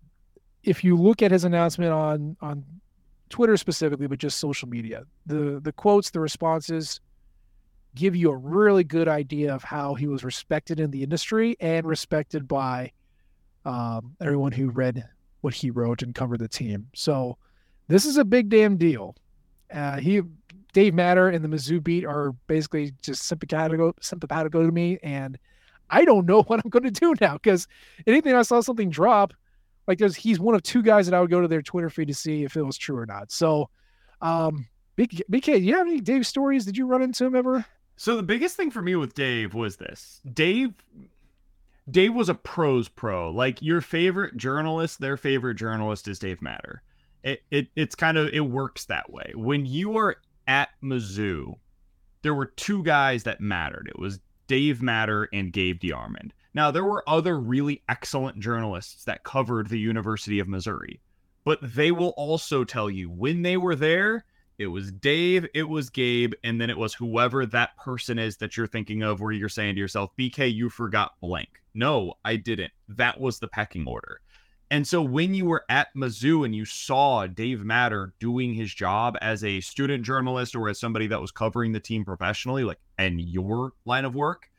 [0.62, 2.64] if you look at his announcement on, on
[3.30, 7.00] Twitter specifically, but just social media, the, the quotes, the responses
[7.94, 11.86] give you a really good idea of how he was respected in the industry and
[11.86, 12.92] respected by
[13.64, 15.08] um, everyone who read
[15.40, 16.86] what he wrote and covered the team.
[16.94, 17.36] So
[17.88, 19.16] this is a big damn deal.
[19.72, 20.22] Uh, he,
[20.72, 25.38] Dave Matter and the Mizzou beat are basically just sympathetical, sympathetical to me, and
[25.88, 27.66] I don't know what I'm going to do now because
[28.06, 29.34] anything I saw something drop,
[29.90, 32.06] like there's he's one of two guys that I would go to their Twitter feed
[32.08, 33.32] to see if it was true or not.
[33.32, 33.68] So,
[34.22, 36.64] um, BK, BK, you have any Dave stories?
[36.64, 37.66] Did you run into him ever?
[37.96, 40.74] So the biggest thing for me with Dave was this: Dave
[41.90, 43.32] Dave was a pros pro.
[43.32, 46.82] Like your favorite journalist, their favorite journalist is Dave Matter.
[47.24, 49.32] It, it it's kind of it works that way.
[49.34, 51.56] When you are at Mizzou,
[52.22, 53.88] there were two guys that mattered.
[53.88, 56.30] It was Dave Matter and Gabe DeArmond.
[56.52, 61.00] Now there were other really excellent journalists that covered the University of Missouri,
[61.44, 64.24] but they will also tell you when they were there,
[64.58, 68.56] it was Dave, it was Gabe, and then it was whoever that person is that
[68.56, 71.48] you're thinking of where you're saying to yourself, BK, you forgot blank.
[71.72, 72.72] No, I didn't.
[72.88, 74.20] That was the pecking order.
[74.72, 79.16] And so when you were at Mizzou and you saw Dave Matter doing his job
[79.20, 83.20] as a student journalist or as somebody that was covering the team professionally, like and
[83.20, 84.49] your line of work,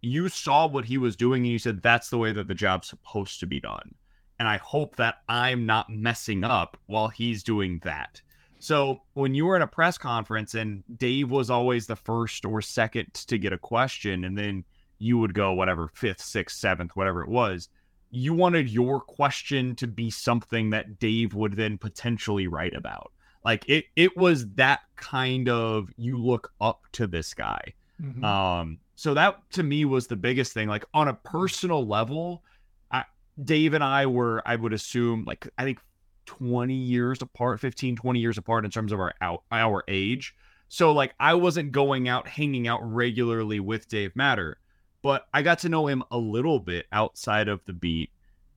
[0.00, 2.88] you saw what he was doing and you said that's the way that the job's
[2.88, 3.94] supposed to be done.
[4.38, 8.22] And I hope that I'm not messing up while he's doing that.
[8.60, 12.60] So when you were in a press conference and Dave was always the first or
[12.60, 14.64] second to get a question, and then
[14.98, 17.68] you would go whatever fifth, sixth, seventh, whatever it was,
[18.10, 23.12] you wanted your question to be something that Dave would then potentially write about.
[23.44, 27.74] Like it, it was that kind of you look up to this guy.
[28.02, 28.24] Mm-hmm.
[28.24, 30.68] Um, so that to me was the biggest thing.
[30.68, 32.42] Like on a personal level,
[32.90, 33.04] I,
[33.42, 35.78] Dave and I were, I would assume, like I think
[36.26, 40.34] 20 years apart, 15, 20 years apart in terms of our our, our age.
[40.68, 44.58] So like I wasn't going out hanging out regularly with Dave Matter,
[45.02, 48.10] but I got to know him a little bit outside of the beat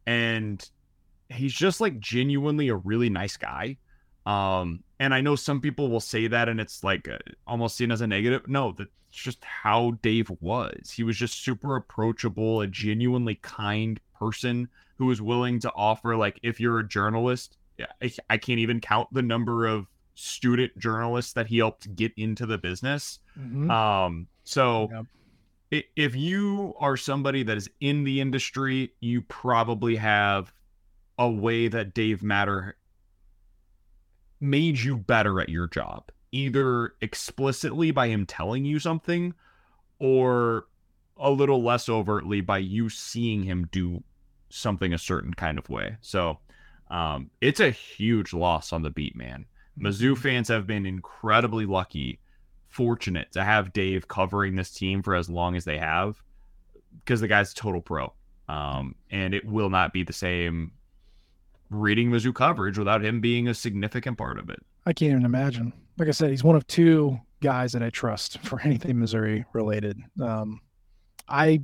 [0.06, 0.70] and
[1.30, 3.78] he's just like genuinely a really nice guy.
[4.26, 7.92] Um and I know some people will say that and it's like uh, almost seen
[7.92, 8.48] as a negative.
[8.48, 10.92] No, that's just how Dave was.
[10.92, 16.40] He was just super approachable, a genuinely kind person who was willing to offer like
[16.44, 17.58] if you're a journalist
[18.02, 22.46] I, I can't even count the number of student journalists that he helped get into
[22.46, 23.20] the business.
[23.40, 23.72] Mm-hmm.
[23.72, 24.90] Um, so
[25.72, 25.86] yep.
[25.96, 30.54] if you are somebody that is in the industry, you probably have
[31.18, 32.76] a way that Dave Matter
[34.42, 39.34] made you better at your job, either explicitly by him telling you something
[40.00, 40.66] or
[41.18, 44.04] a little less overtly by you seeing him do
[44.50, 45.96] something a certain kind of way.
[46.02, 46.40] So
[46.90, 49.46] um, it's a huge loss on the beat, man.
[49.80, 50.22] Mizzou mm-hmm.
[50.22, 52.20] fans have been incredibly lucky,
[52.68, 56.22] fortunate to have Dave covering this team for as long as they have,
[57.00, 58.12] because the guy's a total pro.
[58.50, 60.72] Um, and it will not be the same
[61.72, 64.60] reading Mizzou coverage without him being a significant part of it.
[64.86, 65.74] I can't even imagine.
[65.98, 70.00] Like I said, he's one of two guys that I trust for anything Missouri related.
[70.22, 70.60] Um,
[71.28, 71.62] I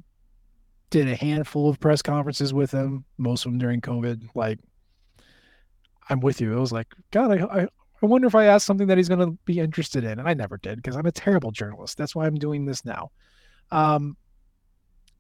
[0.89, 4.29] did a handful of press conferences with him, most of them during COVID.
[4.33, 4.59] Like
[6.09, 6.55] I'm with you.
[6.55, 7.67] It was like, God, I, I,
[8.01, 10.19] I wonder if I asked something that he's going to be interested in.
[10.19, 11.97] And I never did because I'm a terrible journalist.
[11.97, 13.11] That's why I'm doing this now.
[13.71, 14.15] Um,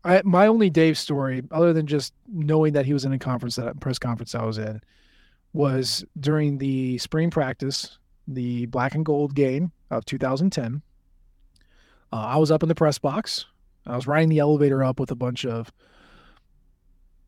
[0.03, 3.55] I, my only Dave story, other than just knowing that he was in a conference,
[3.55, 4.81] that press conference I was in,
[5.53, 10.81] was during the spring practice, the black and gold game of 2010.
[12.11, 13.45] Uh, I was up in the press box.
[13.85, 15.71] I was riding the elevator up with a bunch of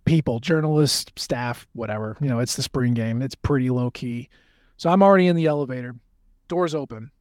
[0.05, 2.17] people, journalists, staff, whatever.
[2.21, 3.21] You know, it's the spring game.
[3.21, 4.29] It's pretty low key.
[4.77, 5.95] So I'm already in the elevator.
[6.47, 7.11] Doors open.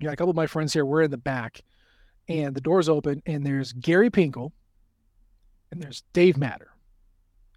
[0.00, 0.84] Yeah, a couple of my friends here.
[0.84, 1.60] We're in the back,
[2.28, 4.52] and the doors open, and there's Gary Pinkel,
[5.70, 6.72] and there's Dave Matter,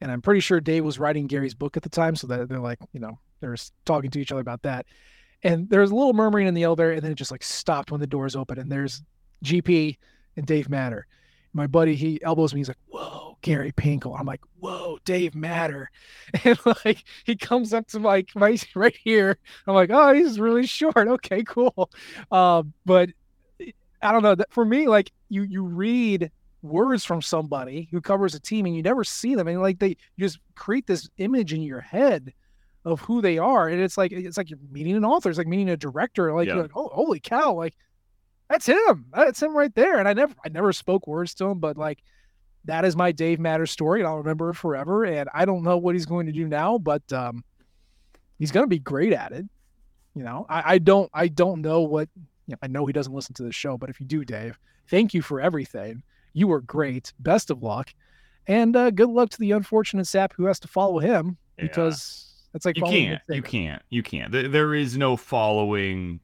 [0.01, 2.59] and I'm pretty sure Dave was writing Gary's book at the time, so that they're
[2.59, 3.55] like, you know, they're
[3.85, 4.85] talking to each other about that.
[5.43, 8.01] And there's a little murmuring in the elevator, and then it just like stopped when
[8.01, 9.03] the doors open, and there's
[9.43, 9.97] GP
[10.35, 11.07] and Dave Matter.
[11.53, 12.59] My buddy, he elbows me.
[12.59, 15.89] He's like, "Whoa, Gary Pinkel." I'm like, "Whoa, Dave Matter,"
[16.43, 19.37] and like he comes up to like my right here.
[19.67, 21.07] I'm like, "Oh, he's really short.
[21.07, 21.89] Okay, cool."
[22.31, 23.09] Uh, but
[24.05, 24.35] I don't know.
[24.49, 26.31] For me, like you, you read
[26.61, 29.97] words from somebody who covers a team, and you never see them, and like they
[30.19, 32.33] just create this image in your head
[32.85, 35.29] of who they are, and it's like it's like you're meeting an author.
[35.29, 36.33] It's like meeting a director.
[36.33, 36.55] Like, yeah.
[36.55, 37.53] like oh, holy cow!
[37.53, 37.75] Like
[38.49, 39.05] that's him.
[39.13, 39.97] That's him right there.
[39.97, 41.99] And I never I never spoke words to him, but like
[42.65, 45.05] that is my Dave Matters story, and I'll remember it forever.
[45.05, 47.43] And I don't know what he's going to do now, but um,
[48.39, 49.45] he's going to be great at it.
[50.15, 52.09] You know, I, I don't I don't know what
[52.47, 54.59] you know, I know he doesn't listen to the show, but if you do, Dave,
[54.89, 56.03] thank you for everything.
[56.33, 57.13] You were great.
[57.19, 57.93] Best of luck,
[58.47, 62.55] and uh, good luck to the unfortunate sap who has to follow him because yeah.
[62.55, 64.31] it's like you can't, you can't, you can't.
[64.31, 66.19] There is no following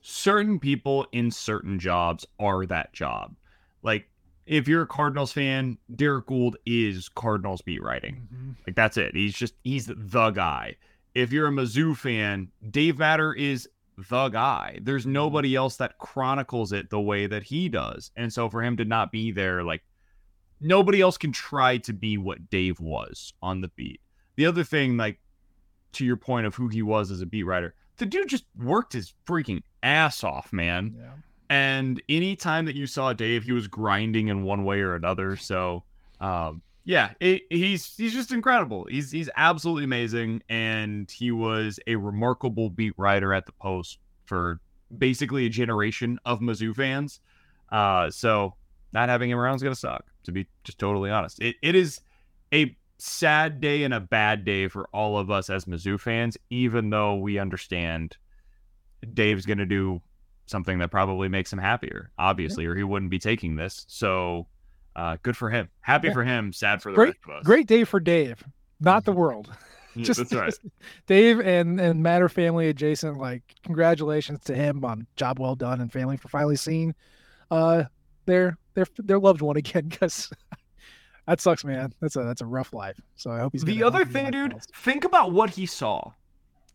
[0.00, 3.34] certain people in certain jobs are that job.
[3.82, 4.08] Like
[4.46, 8.28] if you're a Cardinals fan, Derrick Goold is Cardinals beat writing.
[8.34, 8.50] Mm-hmm.
[8.66, 9.14] Like that's it.
[9.14, 10.76] He's just he's the guy.
[11.14, 13.68] If you're a Mizzou fan, Dave Matter is
[14.08, 14.78] the guy.
[14.82, 18.10] There's nobody else that chronicles it the way that he does.
[18.16, 19.82] And so for him to not be there, like
[20.60, 24.00] nobody else can try to be what Dave was on the beat.
[24.36, 25.18] The other thing, like
[25.92, 28.92] to your point of who he was as a beat writer, the dude just worked
[28.92, 30.94] his freaking ass off, man.
[30.96, 31.10] Yeah.
[31.50, 35.36] And anytime that you saw Dave, he was grinding in one way or another.
[35.36, 35.82] So,
[36.20, 38.86] um, yeah, it, he's he's just incredible.
[38.90, 44.60] He's he's absolutely amazing, and he was a remarkable beat writer at the Post for
[44.96, 47.20] basically a generation of Mizzou fans.
[47.70, 48.54] Uh, so
[48.92, 50.04] not having him around is gonna suck.
[50.24, 52.00] To be just totally honest, it it is
[52.52, 56.90] a sad day and a bad day for all of us as Mizzou fans, even
[56.90, 58.16] though we understand
[59.14, 60.02] Dave's going to do
[60.46, 63.86] something that probably makes him happier, obviously, or he wouldn't be taking this.
[63.88, 64.46] So
[64.96, 65.68] uh, good for him.
[65.80, 66.14] Happy yeah.
[66.14, 66.52] for him.
[66.52, 67.44] Sad for the great, rest of us.
[67.44, 68.42] Great day for Dave,
[68.80, 69.50] not the world.
[69.96, 70.46] just, That's right.
[70.46, 70.60] Just
[71.06, 73.18] Dave and and Matter family adjacent.
[73.18, 76.94] Like congratulations to him on job well done and family for finally seeing
[77.50, 77.84] uh
[78.26, 80.30] their their their loved one again because
[81.26, 81.92] that sucks, man.
[82.00, 83.00] That's a that's a rough life.
[83.16, 84.52] So I hope he's the other thing, dude.
[84.54, 84.66] Else.
[84.74, 86.12] Think about what he saw.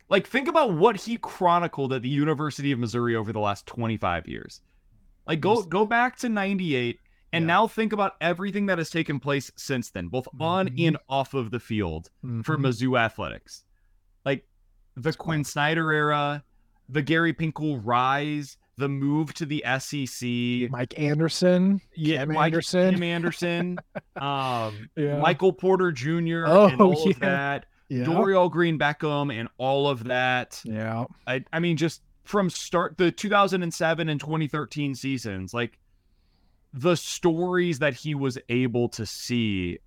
[0.07, 4.27] Like, think about what he chronicled at the University of Missouri over the last 25
[4.27, 4.61] years.
[5.25, 6.99] Like, go go back to 98
[7.35, 7.47] and yeah.
[7.47, 10.87] now think about everything that has taken place since then, both on mm-hmm.
[10.87, 12.41] and off of the field mm-hmm.
[12.41, 13.63] for Mizzou athletics.
[14.23, 14.47] Like
[14.95, 16.43] the Quin Snyder era,
[16.89, 22.93] the Gary Pinkel rise, the move to the SEC, Mike Anderson, yeah, Kim Mike, Anderson,
[22.93, 23.77] Kim Anderson,
[24.15, 25.19] um, yeah.
[25.19, 26.45] Michael Porter Jr.
[26.45, 27.11] Oh, and all yeah.
[27.11, 28.03] of that yeah.
[28.03, 30.61] Dorial Green Beckham and all of that.
[30.63, 31.05] Yeah.
[31.27, 35.77] I, I mean, just from start the 2007 and 2013 seasons, like
[36.75, 39.79] the stories that he was able to see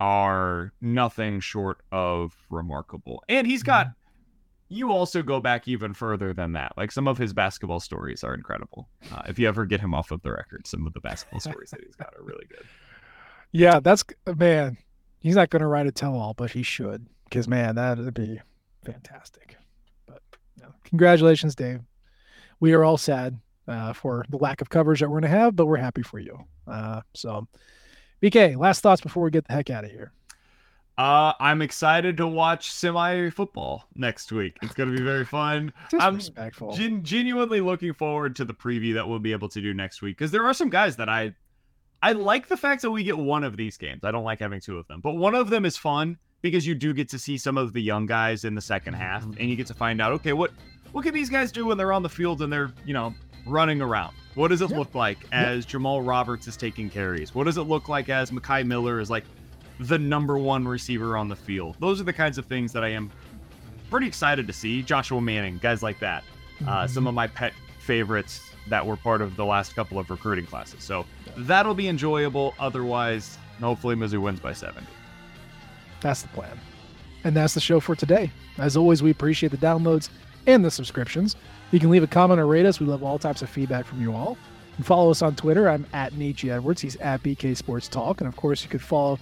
[0.00, 3.22] are nothing short of remarkable.
[3.28, 4.74] And he's got, mm-hmm.
[4.74, 6.72] you also go back even further than that.
[6.76, 8.88] Like some of his basketball stories are incredible.
[9.12, 11.70] Uh, if you ever get him off of the record, some of the basketball stories
[11.70, 12.64] that he's got are really good.
[13.56, 14.02] Yeah, that's,
[14.36, 14.76] man,
[15.20, 18.40] he's not going to write a tell all, but he should because man, that'd be
[18.84, 19.56] fantastic.
[20.06, 20.22] But
[20.60, 21.78] know, congratulations, Dave.
[22.58, 23.38] We are all sad
[23.68, 26.18] uh, for the lack of coverage that we're going to have, but we're happy for
[26.18, 26.38] you.
[26.66, 27.46] Uh, so,
[28.22, 30.12] BK, last thoughts before we get the heck out of here.
[30.96, 34.56] Uh, I'm excited to watch semi football next week.
[34.62, 35.72] It's going to be very fun.
[35.98, 36.20] I'm
[36.72, 40.16] gen- genuinely looking forward to the preview that we'll be able to do next week
[40.16, 41.34] because there are some guys that I
[42.00, 44.04] I like the fact that we get one of these games.
[44.04, 46.74] I don't like having two of them, but one of them is fun because you
[46.74, 49.56] do get to see some of the young guys in the second half and you
[49.56, 50.52] get to find out okay what
[50.94, 53.12] what can these guys do when they're on the field and they're you know
[53.46, 54.78] running around what does it yeah.
[54.78, 55.70] look like as yeah.
[55.70, 59.24] jamal roberts is taking carries what does it look like as Mekhi miller is like
[59.80, 62.88] the number one receiver on the field those are the kinds of things that i
[62.88, 63.10] am
[63.90, 66.68] pretty excited to see joshua manning guys like that uh, mm-hmm.
[66.68, 70.46] uh, some of my pet favorites that were part of the last couple of recruiting
[70.46, 71.04] classes so
[71.38, 74.86] that'll be enjoyable otherwise hopefully mizzou wins by 70
[76.04, 76.60] that's the plan.
[77.24, 78.30] And that's the show for today.
[78.58, 80.10] As always, we appreciate the downloads
[80.46, 81.36] and the subscriptions.
[81.70, 82.80] You can leave a comment or rate us.
[82.80, 84.36] We love all types of feedback from you all.
[84.76, 85.68] And follow us on Twitter.
[85.68, 86.50] I'm at G.
[86.50, 86.80] Edwards.
[86.80, 88.20] He's at BK Sports Talk.
[88.20, 89.18] And of course, you could follow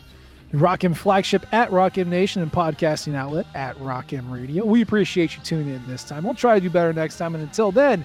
[0.52, 4.64] Rock M flagship at Rock M Nation and podcasting outlet at Rock M Radio.
[4.64, 6.24] We appreciate you tuning in this time.
[6.24, 7.34] We'll try to do better next time.
[7.34, 8.04] And until then,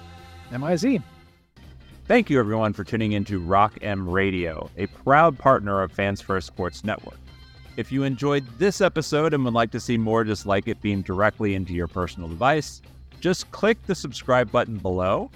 [0.50, 1.00] MIZ.
[2.06, 6.22] Thank you, everyone, for tuning in to Rock M Radio, a proud partner of Fans
[6.22, 7.18] First Sports Network.
[7.76, 11.04] If you enjoyed this episode and would like to see more just like it beamed
[11.04, 12.80] directly into your personal device,
[13.20, 15.30] just click the subscribe button below.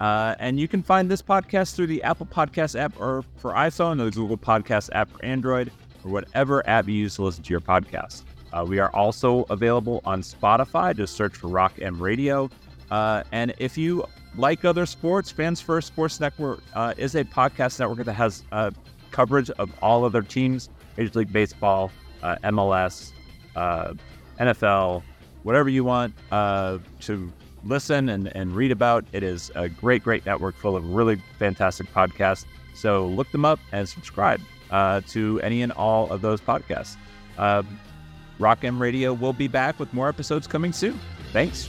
[0.00, 4.00] Uh, and you can find this podcast through the Apple Podcast app or for iPhone,
[4.00, 5.72] or the Google Podcast app for Android,
[6.04, 8.24] or whatever app you use to listen to your podcast.
[8.52, 10.94] Uh, we are also available on Spotify.
[10.96, 12.50] Just search for Rock M Radio.
[12.90, 14.04] Uh, and if you
[14.36, 18.70] like other sports, Fans First Sports Network uh, is a podcast network that has uh,
[19.10, 21.90] coverage of all other teams Major League Baseball,
[22.22, 23.12] uh, MLS,
[24.38, 25.02] NFL,
[25.46, 27.32] whatever you want to
[27.64, 29.04] listen and, and read about.
[29.12, 32.46] It is a great, great network full of really fantastic podcasts.
[32.74, 34.40] So look them up and subscribe
[34.72, 36.96] uh, to any and all of those podcasts.
[37.38, 37.62] Uh,
[38.40, 40.98] Rock M Radio will be back with more episodes coming soon.
[41.32, 41.68] Thanks.